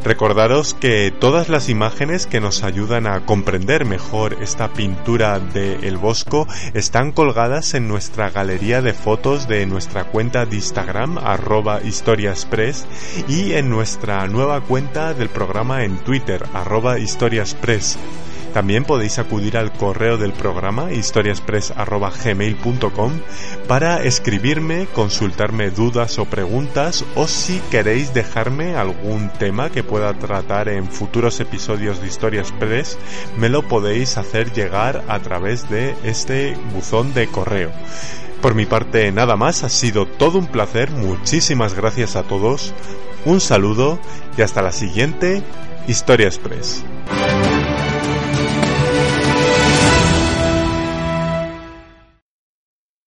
Recordaros 0.05 0.75
que 0.75 1.11
todas 1.19 1.49
las 1.49 1.67
imágenes 1.67 2.27
que 2.27 2.39
nos 2.39 2.63
ayudan 2.63 3.07
a 3.07 3.25
comprender 3.25 3.85
mejor 3.85 4.37
esta 4.39 4.71
pintura 4.71 5.39
de 5.39 5.79
El 5.87 5.97
Bosco 5.97 6.47
están 6.75 7.11
colgadas 7.11 7.73
en 7.73 7.87
nuestra 7.87 8.29
galería 8.29 8.83
de 8.83 8.93
fotos 8.93 9.47
de 9.47 9.65
nuestra 9.65 10.03
cuenta 10.03 10.45
de 10.45 10.57
Instagram 10.57 11.17
arroba 11.17 11.81
historiaspress 11.81 12.85
y 13.27 13.53
en 13.53 13.71
nuestra 13.71 14.27
nueva 14.27 14.61
cuenta 14.61 15.15
del 15.15 15.29
programa 15.29 15.83
en 15.83 15.97
Twitter 15.97 16.45
arroba 16.53 16.99
historiaspress. 16.99 17.97
También 18.55 18.85
podéis 18.85 19.19
acudir 19.19 19.57
al 19.57 19.73
correo 19.73 20.17
del 20.17 20.31
programa 20.31 20.93
historiaspress.gmail.com 20.93 23.11
para 23.67 24.01
escribirme, 24.01 24.87
consultarme 24.95 25.71
dudas 25.71 26.17
o 26.19 26.23
preguntas 26.23 27.03
o 27.15 27.27
si 27.27 27.59
queréis 27.69 28.13
dejarme 28.13 28.77
algún 28.77 29.27
tema 29.27 29.71
que 29.71 29.83
pueda 29.83 30.13
tratar 30.13 30.69
en 30.69 30.87
futuros 30.87 31.41
episodios 31.41 31.99
de 31.99 32.07
Historias 32.07 32.51
Express, 32.51 32.97
me 33.37 33.49
lo 33.49 33.67
podéis 33.67 34.17
hacer 34.17 34.53
llegar 34.53 35.03
a 35.09 35.19
través 35.19 35.69
de 35.69 35.93
este 36.05 36.55
buzón 36.73 37.13
de 37.13 37.27
correo. 37.27 37.73
Por 38.41 38.55
mi 38.55 38.65
parte 38.65 39.11
nada 39.11 39.35
más, 39.35 39.65
ha 39.65 39.69
sido 39.69 40.05
todo 40.05 40.37
un 40.37 40.47
placer, 40.47 40.91
muchísimas 40.91 41.73
gracias 41.73 42.15
a 42.15 42.23
todos, 42.23 42.73
un 43.25 43.41
saludo 43.41 43.99
y 44.37 44.43
hasta 44.43 44.61
la 44.61 44.71
siguiente 44.71 45.43
Historia 45.89 46.27
Express. 46.27 46.85